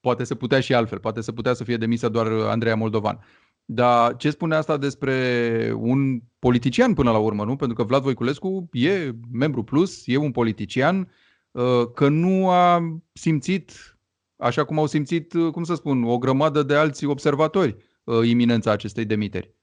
Poate 0.00 0.24
să 0.24 0.34
putea 0.34 0.60
și 0.60 0.74
altfel, 0.74 0.98
poate 0.98 1.20
să 1.20 1.32
putea 1.32 1.54
să 1.54 1.64
fie 1.64 1.76
demisă 1.76 2.08
doar 2.08 2.26
Andreea 2.26 2.76
Moldovan. 2.76 3.24
Dar 3.64 4.16
ce 4.16 4.30
spune 4.30 4.54
asta 4.54 4.76
despre 4.76 5.72
un 5.76 6.20
politician 6.38 6.94
până 6.94 7.10
la 7.10 7.18
urmă, 7.18 7.44
nu? 7.44 7.56
Pentru 7.56 7.76
că 7.76 7.82
Vlad 7.82 8.02
Voiculescu 8.02 8.68
e 8.72 9.10
membru 9.32 9.62
plus, 9.62 10.02
e 10.06 10.16
un 10.16 10.30
politician, 10.30 11.12
uh, 11.50 11.90
că 11.94 12.08
nu 12.08 12.48
a 12.48 13.00
simțit, 13.12 13.98
așa 14.36 14.64
cum 14.64 14.78
au 14.78 14.86
simțit, 14.86 15.32
uh, 15.32 15.52
cum 15.52 15.64
să 15.64 15.74
spun, 15.74 16.04
o 16.04 16.18
grămadă 16.18 16.62
de 16.62 16.74
alți 16.74 17.04
observatori, 17.04 17.76
uh, 18.04 18.28
iminența 18.28 18.70
acestei 18.70 19.04
demiteri 19.04 19.54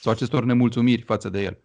sau 0.00 0.12
acestor 0.12 0.44
nemulțumiri 0.44 1.02
față 1.02 1.28
de 1.28 1.42
el 1.42 1.62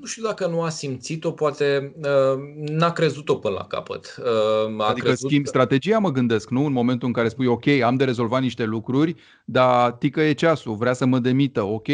nu 0.00 0.06
știu 0.06 0.22
dacă 0.22 0.46
nu 0.46 0.62
a 0.62 0.68
simțit-o, 0.68 1.30
poate 1.30 1.94
uh, 1.96 2.40
n-a 2.54 2.92
crezut-o 2.92 3.36
până 3.36 3.54
la 3.54 3.66
capăt. 3.66 4.16
Uh, 4.18 4.80
a 4.80 4.88
adică 4.88 5.06
crezut... 5.06 5.30
schimb 5.30 5.46
strategia, 5.46 5.98
mă 5.98 6.10
gândesc, 6.10 6.50
nu? 6.50 6.64
În 6.64 6.72
momentul 6.72 7.06
în 7.06 7.14
care 7.14 7.28
spui, 7.28 7.46
ok, 7.46 7.66
am 7.66 7.96
de 7.96 8.04
rezolvat 8.04 8.40
niște 8.40 8.64
lucruri, 8.64 9.14
dar 9.44 9.92
tică 9.92 10.20
e 10.20 10.32
ceasul, 10.32 10.74
vrea 10.74 10.92
să 10.92 11.04
mă 11.04 11.18
demită, 11.18 11.62
ok, 11.62 11.86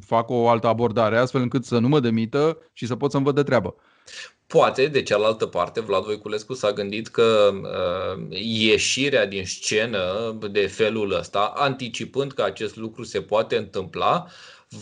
fac 0.00 0.30
o 0.30 0.48
altă 0.48 0.66
abordare, 0.66 1.18
astfel 1.18 1.40
încât 1.40 1.64
să 1.64 1.78
nu 1.78 1.88
mă 1.88 2.00
demită 2.00 2.58
și 2.72 2.86
să 2.86 2.96
pot 2.96 3.10
să-mi 3.10 3.24
văd 3.24 3.34
de 3.34 3.42
treabă. 3.42 3.74
Poate, 4.46 4.86
de 4.86 5.02
cealaltă 5.02 5.46
parte, 5.46 5.80
Vlad 5.80 6.04
Voiculescu 6.04 6.54
s-a 6.54 6.72
gândit 6.72 7.08
că 7.08 7.50
uh, 7.52 8.38
ieșirea 8.40 9.26
din 9.26 9.44
scenă 9.44 10.36
de 10.50 10.66
felul 10.66 11.12
ăsta, 11.18 11.52
anticipând 11.56 12.32
că 12.32 12.42
acest 12.42 12.76
lucru 12.76 13.02
se 13.02 13.20
poate 13.20 13.56
întâmpla, 13.56 14.26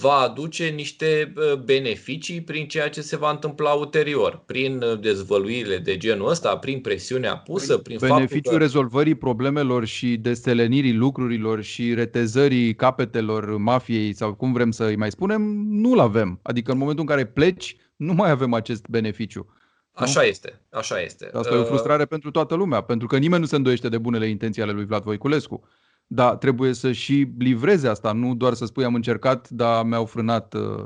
va 0.00 0.12
aduce 0.12 0.68
niște 0.68 1.33
beneficii 1.64 2.40
prin 2.42 2.68
ceea 2.68 2.88
ce 2.88 3.00
se 3.00 3.16
va 3.16 3.31
întâmpla 3.31 3.72
ulterior, 3.72 4.42
prin 4.46 4.85
dezvăluirile 5.00 5.78
de 5.78 5.96
genul 5.96 6.28
ăsta, 6.28 6.57
prin 6.57 6.81
presiunea 6.81 7.37
pusă, 7.37 7.78
prin 7.78 7.96
Beneficiul 8.00 8.28
faptul 8.35 8.52
că... 8.52 8.59
rezolvării 8.59 9.14
problemelor 9.14 9.85
și 9.85 10.16
destelenirii 10.16 10.94
lucrurilor 10.94 11.62
și 11.62 11.94
retezării 11.94 12.74
capetelor 12.74 13.57
mafiei 13.57 14.14
sau 14.14 14.35
cum 14.35 14.52
vrem 14.52 14.70
să 14.70 14.85
îi 14.85 14.96
mai 14.96 15.11
spunem, 15.11 15.42
nu-l 15.68 15.98
avem. 15.98 16.38
Adică 16.42 16.72
în 16.72 16.78
momentul 16.78 17.05
în 17.09 17.16
care 17.16 17.26
pleci, 17.26 17.76
nu 17.96 18.12
mai 18.12 18.31
avem 18.31 18.55
acest 18.55 18.87
beneficiu. 18.88 19.46
Așa 19.92 20.22
este, 20.22 20.61
așa 20.70 21.00
este. 21.00 21.31
Asta 21.33 21.52
uh... 21.52 21.59
e 21.59 21.61
o 21.61 21.64
frustrare 21.64 22.05
pentru 22.05 22.31
toată 22.31 22.55
lumea, 22.55 22.81
pentru 22.81 23.07
că 23.07 23.18
nimeni 23.18 23.40
nu 23.40 23.46
se 23.46 23.57
îndoiește 23.57 23.88
de 23.88 23.98
bunele 23.98 24.28
intenții 24.28 24.62
ale 24.62 24.72
lui 24.72 24.85
Vlad 24.85 25.02
Voiculescu 25.02 25.68
dar 26.06 26.36
trebuie 26.36 26.72
să 26.72 26.92
și 26.92 27.32
livreze 27.38 27.88
asta, 27.88 28.12
nu 28.12 28.34
doar 28.34 28.54
să 28.54 28.64
spui 28.64 28.84
am 28.84 28.94
încercat, 28.94 29.48
dar 29.48 29.84
mi-au 29.84 30.04
frânat 30.04 30.54
uh, 30.54 30.84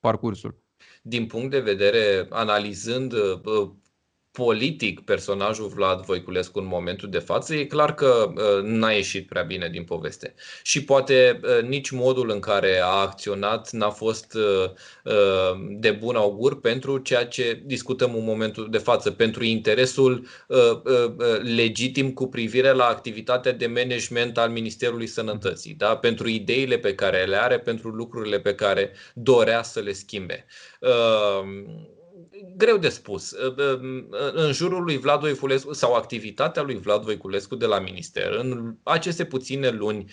parcursul. 0.00 0.62
Din 1.02 1.26
punct 1.26 1.50
de 1.50 1.60
vedere, 1.60 2.26
analizând 2.30 3.12
uh, 3.12 3.70
politic 4.38 5.00
personajul 5.00 5.66
Vlad 5.66 6.04
Voiculescu 6.04 6.58
în 6.58 6.66
momentul 6.66 7.10
de 7.10 7.18
față, 7.18 7.54
e 7.54 7.64
clar 7.64 7.94
că 7.94 8.32
uh, 8.34 8.62
n-a 8.62 8.90
ieșit 8.90 9.28
prea 9.28 9.42
bine 9.42 9.68
din 9.68 9.84
poveste. 9.84 10.34
Și 10.62 10.84
poate 10.84 11.40
uh, 11.42 11.68
nici 11.68 11.90
modul 11.90 12.30
în 12.30 12.40
care 12.40 12.80
a 12.82 12.86
acționat 12.86 13.70
n-a 13.70 13.90
fost 13.90 14.34
uh, 14.34 14.70
de 15.78 15.90
bun 15.90 16.16
augur 16.16 16.60
pentru 16.60 16.98
ceea 16.98 17.26
ce 17.26 17.62
discutăm 17.64 18.14
în 18.14 18.24
momentul 18.24 18.70
de 18.70 18.78
față, 18.78 19.10
pentru 19.10 19.44
interesul 19.44 20.26
legitim 21.42 22.12
cu 22.12 22.26
privire 22.26 22.72
la 22.72 22.84
activitatea 22.84 23.52
de 23.52 23.66
management 23.66 24.38
al 24.38 24.50
Ministerului 24.50 25.06
Sănătății, 25.06 25.74
da? 25.74 25.96
pentru 25.96 26.28
ideile 26.28 26.78
pe 26.78 26.94
care 26.94 27.24
le 27.24 27.36
are, 27.36 27.58
pentru 27.58 27.88
lucrurile 27.88 28.40
pe 28.40 28.54
care 28.54 28.92
dorea 29.14 29.62
să 29.62 29.80
le 29.80 29.92
schimbe 29.92 30.46
greu 32.56 32.76
de 32.76 32.88
spus. 32.88 33.34
În 34.32 34.52
jurul 34.52 34.82
lui 34.82 34.98
Vlad 34.98 35.20
Voiculescu 35.20 35.72
sau 35.72 35.94
activitatea 35.94 36.62
lui 36.62 36.78
Vlad 36.78 37.02
Voiculescu 37.02 37.54
de 37.54 37.66
la 37.66 37.78
minister, 37.78 38.32
în 38.32 38.74
aceste 38.82 39.24
puține 39.24 39.70
luni 39.70 40.10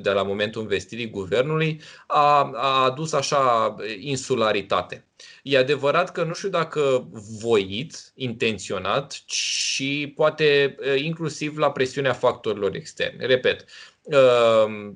de 0.00 0.10
la 0.10 0.22
momentul 0.22 0.62
investirii 0.62 1.10
guvernului, 1.10 1.80
a, 2.06 2.50
a 2.54 2.84
adus 2.84 3.12
așa 3.12 3.74
insularitate. 4.00 5.06
E 5.42 5.58
adevărat 5.58 6.12
că 6.12 6.24
nu 6.24 6.34
știu 6.34 6.48
dacă 6.48 7.08
voit, 7.40 8.12
intenționat, 8.14 9.22
și 9.26 10.12
poate 10.16 10.76
inclusiv 10.96 11.56
la 11.56 11.72
presiunea 11.72 12.12
factorilor 12.12 12.74
externe. 12.74 13.26
Repet, 13.26 13.64
Ehm, 13.64 13.95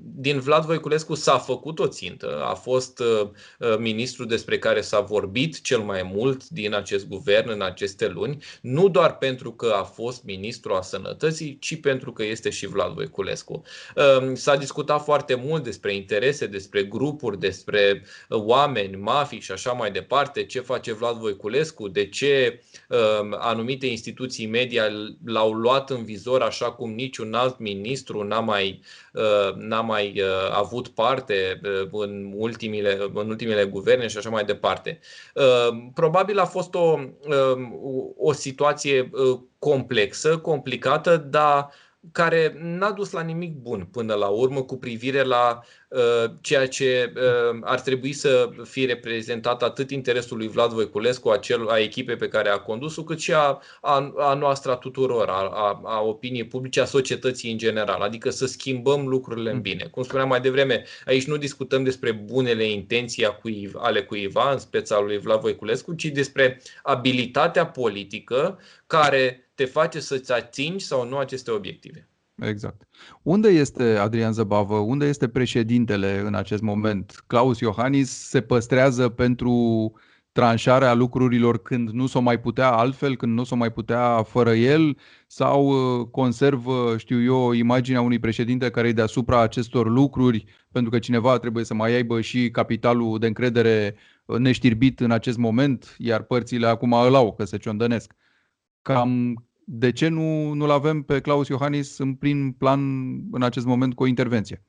din 0.03 0.41
Vlad 0.41 0.65
Voiculescu 0.65 1.15
s-a 1.15 1.39
făcut 1.39 1.79
o 1.79 1.87
țintă, 1.87 2.45
a 2.45 2.55
fost 2.55 2.99
uh, 2.99 3.29
uh, 3.59 3.77
ministru 3.79 4.25
despre 4.25 4.59
care 4.59 4.81
s-a 4.81 5.01
vorbit 5.01 5.61
cel 5.61 5.79
mai 5.79 6.11
mult 6.15 6.49
din 6.49 6.75
acest 6.75 7.09
guvern 7.09 7.51
în 7.51 7.63
aceste 7.63 8.09
luni, 8.09 8.45
nu 8.61 8.89
doar 8.89 9.19
pentru 9.19 9.53
că 9.53 9.75
a 9.77 9.83
fost 9.83 10.25
ministru 10.25 10.75
a 10.75 10.81
sănătății, 10.81 11.59
ci 11.61 11.81
pentru 11.81 12.13
că 12.13 12.25
este 12.25 12.51
și 12.51 12.67
Vlad 12.67 12.93
Voiculescu. 12.93 13.63
Ehm, 13.97 14.35
s-a 14.35 14.57
discutat 14.57 15.05
foarte 15.05 15.35
mult 15.35 15.63
despre 15.63 15.95
interese, 15.95 16.47
despre 16.47 16.83
grupuri, 16.83 17.39
despre 17.39 18.03
uh, 18.29 18.39
oameni, 18.39 18.97
mafii 18.97 19.41
și 19.41 19.53
așa 19.53 19.73
mai 19.73 19.91
departe, 19.91 20.45
ce 20.45 20.61
face 20.61 20.93
Vlad 20.93 21.17
Voiculescu, 21.17 21.89
de 21.89 22.09
ce 22.09 22.63
ehm, 22.89 23.37
anumite 23.39 23.87
instituții 23.87 24.47
media 24.47 24.85
l-au 25.25 25.53
luat 25.53 25.91
în 25.91 26.05
vizor 26.05 26.43
așa 26.43 26.73
cum 26.73 26.91
niciun 26.91 27.35
alt 27.35 27.59
ministru 27.59 28.23
n-a 28.23 28.41
mai 28.41 28.81
Uh, 28.81 29.00
n-a 29.57 29.81
mai 29.81 30.21
uh, 30.21 30.51
avut 30.53 30.89
parte 30.89 31.61
uh, 31.65 31.89
în 31.93 32.33
ultimile, 32.37 32.99
în 33.15 33.29
ultimele 33.29 33.65
guverne 33.65 34.07
și 34.07 34.17
așa 34.17 34.31
mai 34.31 34.45
departe. 34.45 35.01
Probabil 35.95 36.39
a 36.39 36.45
fost 36.45 36.75
o, 36.75 36.99
o 38.17 38.33
situație 38.33 39.11
complexă, 39.59 40.39
complicată, 40.39 41.17
dar 41.17 41.71
care 42.13 42.55
n-a 42.59 42.91
dus 42.91 43.11
la 43.11 43.21
nimic 43.21 43.55
bun 43.55 43.89
până 43.93 44.15
la 44.15 44.27
urmă 44.27 44.63
cu 44.63 44.77
privire 44.77 45.23
la 45.23 45.61
uh, 45.89 46.31
ceea 46.41 46.69
ce 46.69 47.13
uh, 47.17 47.59
ar 47.63 47.81
trebui 47.81 48.13
să 48.13 48.51
fie 48.65 48.87
reprezentat 48.87 49.63
atât 49.63 49.91
interesul 49.91 50.37
lui 50.37 50.49
Vlad 50.49 50.73
Voiculescu, 50.73 51.29
a, 51.29 51.37
cel, 51.37 51.69
a 51.69 51.79
echipei 51.79 52.17
pe 52.17 52.29
care 52.29 52.49
a 52.49 52.59
condus-o, 52.59 53.05
cât 53.05 53.19
și 53.19 53.33
a, 53.33 53.61
a, 53.81 54.13
a 54.17 54.35
noastră 54.35 54.71
a 54.71 54.77
tuturor, 54.77 55.29
a, 55.29 55.51
a, 55.53 55.81
a 55.85 56.01
opiniei 56.01 56.47
publice, 56.47 56.81
a 56.81 56.85
societății 56.85 57.51
în 57.51 57.59
general, 57.59 58.01
adică 58.01 58.31
să 58.31 58.47
schimbăm 58.47 59.07
lucrurile 59.07 59.51
în 59.51 59.57
mm. 59.57 59.63
bine. 59.63 59.85
Cum 59.85 60.03
spuneam 60.03 60.29
mai 60.29 60.41
devreme, 60.41 60.85
aici 61.05 61.27
nu 61.27 61.37
discutăm 61.37 61.85
despre 61.85 62.13
bunele 62.13 62.65
intenții 62.65 63.27
ale 63.77 64.03
cuiva, 64.03 64.53
în 64.53 64.59
speța 64.59 65.01
lui 65.01 65.19
Vlad 65.19 65.41
Voiculescu, 65.41 65.95
ci 65.95 66.05
despre 66.05 66.63
abilitatea 66.83 67.67
politică 67.67 68.59
care 68.87 69.50
te 69.61 69.67
face 69.67 70.01
să-ți 70.01 70.33
atingi 70.33 70.85
sau 70.85 71.09
nu 71.09 71.17
aceste 71.17 71.51
obiective. 71.51 72.09
Exact. 72.35 72.89
Unde 73.23 73.49
este 73.49 73.97
Adrian 73.97 74.33
Zăbavă? 74.33 74.77
Unde 74.77 75.07
este 75.07 75.29
președintele 75.29 76.19
în 76.19 76.35
acest 76.35 76.63
moment? 76.63 77.25
Claus 77.27 77.59
Iohannis 77.59 78.11
se 78.11 78.41
păstrează 78.41 79.09
pentru 79.09 79.93
tranșarea 80.33 80.95
lucrurilor 80.95 81.63
când 81.63 81.89
nu 81.89 82.07
s-o 82.07 82.21
mai 82.21 82.41
putea 82.41 82.71
altfel, 82.71 83.17
când 83.17 83.33
nu 83.33 83.45
s-o 83.45 83.57
mai 83.57 83.73
putea 83.73 84.23
fără 84.23 84.55
el 84.55 84.97
sau 85.27 85.67
uh, 85.69 86.07
conservă, 86.11 86.95
știu 86.99 87.23
eu, 87.23 87.53
imaginea 87.53 88.01
unui 88.01 88.19
președinte 88.19 88.71
care 88.71 88.89
e 88.89 88.93
deasupra 88.93 89.41
acestor 89.41 89.89
lucruri 89.89 90.45
pentru 90.73 90.91
că 90.91 90.99
cineva 90.99 91.39
trebuie 91.39 91.65
să 91.65 91.75
mai 91.75 91.93
aibă 91.93 92.21
și 92.21 92.51
capitalul 92.51 93.19
de 93.19 93.27
încredere 93.27 93.95
uh, 94.25 94.39
neștirbit 94.39 95.01
în 95.01 95.11
acest 95.11 95.39
moment, 95.39 95.95
iar 95.99 96.23
părțile 96.23 96.67
acum 96.67 96.93
îl 96.93 97.15
au, 97.15 97.33
că 97.33 97.45
se 97.45 97.57
ciondănesc. 97.57 98.13
Cam 98.83 99.45
de 99.73 99.93
ce 99.93 100.09
nu, 100.09 100.53
nu-l 100.53 100.71
avem 100.71 101.03
pe 101.03 101.21
Claus 101.21 101.49
Iohannis 101.49 101.99
în 101.99 102.15
prin 102.15 102.53
plan 102.53 102.81
în 103.31 103.43
acest 103.43 103.67
moment 103.67 103.95
cu 103.95 104.03
o 104.03 104.07
intervenție? 104.07 104.65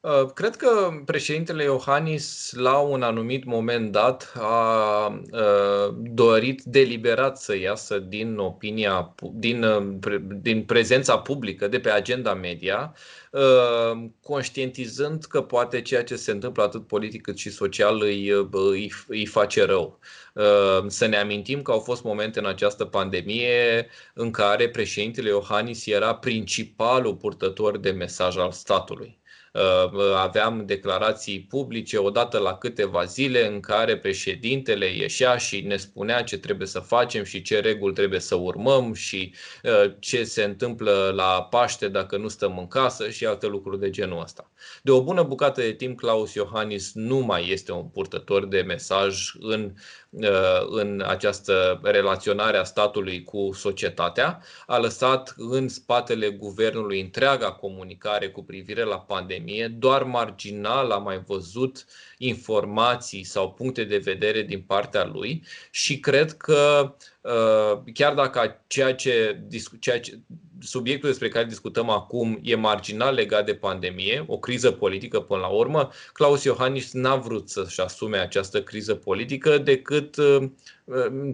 Uh, 0.00 0.30
cred 0.34 0.56
că 0.56 0.90
președintele 1.04 1.62
Iohannis, 1.62 2.52
la 2.56 2.78
un 2.78 3.02
anumit 3.02 3.44
moment 3.44 3.92
dat, 3.92 4.32
a 4.36 5.06
uh, 5.32 5.94
dorit 5.96 6.62
deliberat 6.62 7.38
să 7.38 7.56
iasă 7.56 7.98
din 7.98 8.36
opinia, 8.36 9.14
din, 9.32 9.62
uh, 9.62 10.20
din 10.40 10.64
prezența 10.64 11.18
publică, 11.18 11.68
de 11.68 11.80
pe 11.80 11.90
agenda 11.90 12.34
media, 12.34 12.94
conștientizând 14.22 15.24
că 15.24 15.42
poate 15.42 15.82
ceea 15.82 16.04
ce 16.04 16.16
se 16.16 16.30
întâmplă 16.30 16.62
atât 16.62 16.86
politic 16.86 17.22
cât 17.22 17.38
și 17.38 17.50
social 17.50 18.02
îi, 18.02 18.28
îi, 18.50 18.92
îi 19.06 19.26
face 19.26 19.64
rău. 19.64 19.98
Să 20.86 21.06
ne 21.06 21.16
amintim 21.16 21.62
că 21.62 21.70
au 21.70 21.78
fost 21.78 22.02
momente 22.02 22.38
în 22.38 22.46
această 22.46 22.84
pandemie 22.84 23.88
în 24.14 24.30
care 24.30 24.68
președintele 24.68 25.28
Iohannis 25.28 25.86
era 25.86 26.14
principalul 26.14 27.14
purtător 27.16 27.78
de 27.78 27.90
mesaj 27.90 28.36
al 28.36 28.52
statului. 28.52 29.18
Uh, 29.52 30.14
aveam 30.16 30.66
declarații 30.66 31.40
publice 31.40 31.98
odată 31.98 32.38
la 32.38 32.54
câteva 32.54 33.04
zile 33.04 33.46
în 33.46 33.60
care 33.60 33.98
președintele 33.98 34.86
ieșea 34.86 35.36
și 35.36 35.60
ne 35.60 35.76
spunea 35.76 36.22
ce 36.22 36.38
trebuie 36.38 36.66
să 36.66 36.80
facem 36.80 37.24
și 37.24 37.42
ce 37.42 37.60
reguli 37.60 37.94
trebuie 37.94 38.20
să 38.20 38.34
urmăm 38.34 38.92
și 38.92 39.34
uh, 39.62 39.92
ce 39.98 40.24
se 40.24 40.42
întâmplă 40.42 41.12
la 41.14 41.42
Paște 41.50 41.88
dacă 41.88 42.16
nu 42.16 42.28
stăm 42.28 42.58
în 42.58 42.68
casă 42.68 43.10
și 43.10 43.26
alte 43.26 43.46
lucruri 43.46 43.80
de 43.80 43.90
genul 43.90 44.22
ăsta. 44.22 44.50
De 44.82 44.90
o 44.90 45.02
bună 45.02 45.22
bucată 45.22 45.60
de 45.60 45.72
timp, 45.72 45.98
Claus 45.98 46.34
Iohannis 46.34 46.90
nu 46.94 47.18
mai 47.18 47.48
este 47.50 47.72
un 47.72 47.84
purtător 47.84 48.46
de 48.46 48.60
mesaj 48.60 49.32
în 49.40 49.72
Uh, 50.10 50.66
în 50.70 51.04
această 51.06 51.80
relaționare 51.82 52.56
a 52.56 52.64
statului 52.64 53.22
cu 53.22 53.50
societatea, 53.52 54.42
a 54.66 54.78
lăsat 54.78 55.34
în 55.36 55.68
spatele 55.68 56.30
guvernului 56.30 57.00
întreaga 57.00 57.52
comunicare 57.52 58.28
cu 58.28 58.44
privire 58.44 58.82
la 58.82 59.00
pandemie, 59.00 59.37
doar 59.78 60.02
marginal 60.02 60.90
a 60.90 60.98
mai 60.98 61.22
văzut 61.26 61.84
informații 62.18 63.24
sau 63.24 63.52
puncte 63.52 63.84
de 63.84 63.98
vedere 63.98 64.42
din 64.42 64.60
partea 64.60 65.04
lui 65.04 65.44
și 65.70 66.00
cred 66.00 66.32
că 66.32 66.94
uh, 67.20 67.92
chiar 67.94 68.14
dacă 68.14 68.64
ceea 68.66 68.94
ce, 68.94 69.40
ceea 69.80 70.00
ce 70.00 70.18
subiectul 70.60 71.08
despre 71.08 71.28
care 71.28 71.44
discutăm 71.44 71.90
acum 71.90 72.38
e 72.42 72.54
marginal 72.54 73.14
legat 73.14 73.46
de 73.46 73.54
pandemie, 73.54 74.24
o 74.26 74.38
criză 74.38 74.70
politică 74.70 75.20
până 75.20 75.40
la 75.40 75.46
urmă, 75.46 75.90
Claus 76.12 76.44
Iohannis 76.44 76.92
n-a 76.92 77.16
vrut 77.16 77.48
să-și 77.48 77.80
asume 77.80 78.18
această 78.18 78.62
criză 78.62 78.94
politică 78.94 79.58
decât 79.58 80.16
uh, 80.16 80.50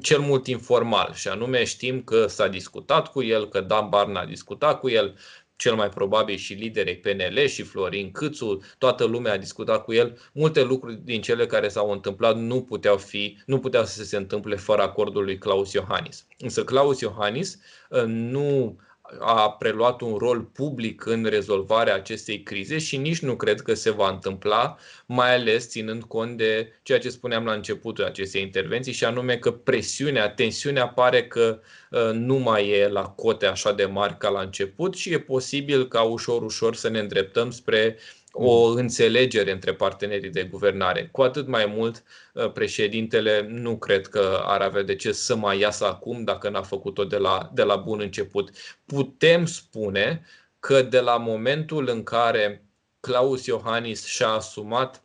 cel 0.03 0.21
mult 0.21 0.47
informal 0.47 1.13
și 1.15 1.29
anume 1.29 1.65
știm 1.65 2.03
că 2.03 2.27
s-a 2.27 2.49
discutat 2.49 3.11
cu 3.11 3.23
el, 3.23 3.49
că 3.49 3.61
Dan 3.61 3.89
Barna 3.89 4.21
a 4.21 4.27
discutat 4.27 4.81
cu 4.81 4.89
el, 4.89 5.17
cel 5.65 5.75
mai 5.75 5.89
probabil 5.89 6.37
și 6.37 6.53
liderii 6.53 6.97
PNL 6.97 7.47
și 7.47 7.63
Florin 7.63 8.11
Câțu, 8.11 8.63
toată 8.79 9.05
lumea 9.05 9.33
a 9.33 9.37
discutat 9.37 9.85
cu 9.85 9.93
el. 9.93 10.19
Multe 10.33 10.63
lucruri 10.63 11.05
din 11.05 11.21
cele 11.23 11.47
care 11.47 11.69
s-au 11.69 11.91
întâmplat 11.91 12.37
nu 12.39 12.63
puteau, 12.63 12.97
fi, 12.97 13.39
nu 13.47 13.59
puteau 13.59 13.85
să 13.85 14.05
se 14.05 14.17
întâmple 14.17 14.57
fără 14.57 14.83
acordul 14.83 15.25
lui 15.25 15.39
Claus 15.39 15.73
Iohannis. 15.73 16.27
Însă 16.39 16.65
Claus 16.65 17.01
Iohannis 17.01 17.59
uh, 17.91 18.03
nu 18.07 18.77
a 19.19 19.51
preluat 19.51 20.01
un 20.01 20.17
rol 20.17 20.41
public 20.41 21.07
în 21.07 21.25
rezolvarea 21.25 21.95
acestei 21.95 22.43
crize 22.43 22.79
și 22.79 22.97
nici 22.97 23.19
nu 23.19 23.37
cred 23.37 23.61
că 23.61 23.75
se 23.75 23.91
va 23.91 24.09
întâmpla, 24.09 24.77
mai 25.07 25.35
ales 25.35 25.69
ținând 25.69 26.03
cont 26.03 26.37
de 26.37 26.73
ceea 26.83 26.99
ce 26.99 27.09
spuneam 27.09 27.45
la 27.45 27.53
începutul 27.53 28.05
acestei 28.05 28.43
intervenții 28.43 28.93
și 28.93 29.05
anume 29.05 29.37
că 29.37 29.51
presiunea, 29.51 30.31
tensiunea 30.31 30.89
pare 30.89 31.27
că 31.27 31.61
uh, 31.91 32.11
nu 32.13 32.37
mai 32.37 32.69
e 32.69 32.89
la 32.89 33.03
cote 33.03 33.47
așa 33.47 33.73
de 33.73 33.85
mari 33.85 34.17
ca 34.19 34.29
la 34.29 34.41
început 34.41 34.95
și 34.95 35.13
e 35.13 35.19
posibil 35.19 35.89
ca 35.89 36.03
ușor, 36.03 36.43
ușor 36.43 36.75
să 36.75 36.89
ne 36.89 36.99
îndreptăm 36.99 37.51
spre 37.51 37.97
o 38.37 38.69
mm. 38.69 38.77
înțelegere 38.77 39.51
între 39.53 39.75
partenerii 39.75 40.31
de 40.31 40.45
guvernare. 40.45 41.09
Cu 41.13 41.23
atât 41.23 41.47
mai 41.47 41.67
mult, 41.67 42.03
uh, 42.35 42.53
președintele 42.53 43.47
nu 43.49 43.79
cred 43.79 44.07
că 44.07 44.43
ar 44.45 44.61
avea 44.61 44.83
de 44.83 44.97
ce 44.97 45.13
să 45.13 45.37
mai 45.37 45.59
iasă 45.59 45.87
acum 45.87 46.25
dacă 46.25 46.49
n-a 46.49 46.63
făcut-o 46.63 47.05
de 47.05 47.17
la, 47.17 47.51
de 47.55 47.63
la 47.63 47.77
bun 47.77 48.01
început. 48.01 48.51
Putem 48.87 49.47
spune 49.47 50.25
că 50.59 50.83
de 50.83 51.01
la 51.01 51.17
momentul 51.17 51.89
în 51.89 52.03
care 52.03 52.65
Claus 53.01 53.47
Iohannis 53.47 54.05
și-a 54.05 54.29
asumat 54.29 55.05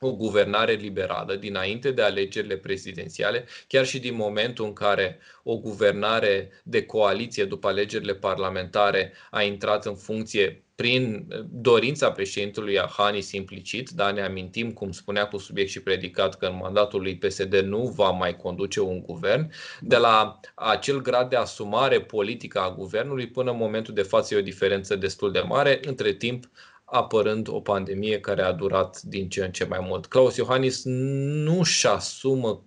o 0.00 0.12
guvernare 0.12 0.72
liberală 0.72 1.34
dinainte 1.34 1.90
de 1.90 2.02
alegerile 2.02 2.56
prezidențiale, 2.56 3.44
chiar 3.66 3.86
și 3.86 3.98
din 3.98 4.14
momentul 4.14 4.64
în 4.64 4.72
care 4.72 5.18
o 5.42 5.58
guvernare 5.58 6.50
de 6.62 6.86
coaliție 6.86 7.44
după 7.44 7.68
alegerile 7.68 8.14
parlamentare 8.14 9.12
a 9.30 9.42
intrat 9.42 9.86
în 9.86 9.96
funcție 9.96 10.62
prin 10.74 11.26
dorința 11.50 12.12
președintelui 12.12 12.72
Iohannis 12.72 13.32
implicit, 13.32 13.88
dar 13.88 14.12
ne 14.12 14.22
amintim, 14.22 14.72
cum 14.72 14.92
spunea 14.92 15.26
cu 15.28 15.38
subiect 15.38 15.70
și 15.70 15.82
predicat, 15.82 16.38
că 16.38 16.46
în 16.46 16.56
mandatul 16.56 17.00
lui 17.00 17.16
PSD 17.16 17.54
nu 17.54 17.86
va 17.96 18.10
mai 18.10 18.36
conduce 18.36 18.80
un 18.80 19.00
guvern, 19.00 19.50
de 19.80 19.96
la 19.96 20.40
acel 20.54 21.02
grad 21.02 21.30
de 21.30 21.36
asumare 21.36 22.00
politică 22.00 22.60
a 22.60 22.74
guvernului 22.74 23.28
până 23.28 23.50
în 23.50 23.56
momentul 23.56 23.94
de 23.94 24.02
față 24.02 24.34
e 24.34 24.38
o 24.38 24.42
diferență 24.42 24.96
destul 24.96 25.32
de 25.32 25.40
mare. 25.40 25.80
Între 25.84 26.12
timp, 26.12 26.44
apărând 26.90 27.48
o 27.48 27.60
pandemie 27.60 28.20
care 28.20 28.42
a 28.42 28.52
durat 28.52 29.02
din 29.02 29.28
ce 29.28 29.44
în 29.44 29.50
ce 29.50 29.64
mai 29.64 29.78
mult. 29.82 30.06
Claus 30.06 30.36
Iohannis 30.36 30.82
nu 30.84 31.62
și 31.62 31.86
asumă 31.86 32.62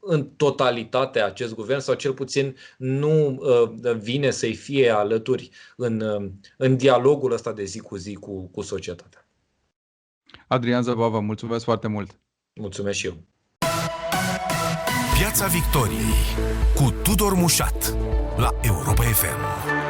în 0.00 0.28
totalitate 0.36 1.20
acest 1.20 1.54
guvern 1.54 1.80
sau 1.80 1.94
cel 1.94 2.12
puțin 2.12 2.56
nu 2.76 3.40
vine 3.98 4.30
să-i 4.30 4.54
fie 4.54 4.90
alături 4.90 5.50
în, 5.76 6.02
în 6.56 6.76
dialogul 6.76 7.32
ăsta 7.32 7.52
de 7.52 7.64
zi 7.64 7.78
cu 7.78 7.96
zi 7.96 8.14
cu, 8.14 8.46
cu 8.46 8.60
societatea. 8.60 9.26
Adrian 10.46 10.82
Zăbava, 10.82 11.18
mulțumesc 11.18 11.64
foarte 11.64 11.88
mult! 11.88 12.18
Mulțumesc 12.54 12.98
și 12.98 13.06
eu! 13.06 13.16
Piața 15.18 15.46
Victoriei 15.46 16.24
cu 16.74 16.94
Tudor 17.02 17.34
Mușat 17.34 17.96
la 18.36 18.50
Europa 18.62 19.02
FM. 19.02 19.87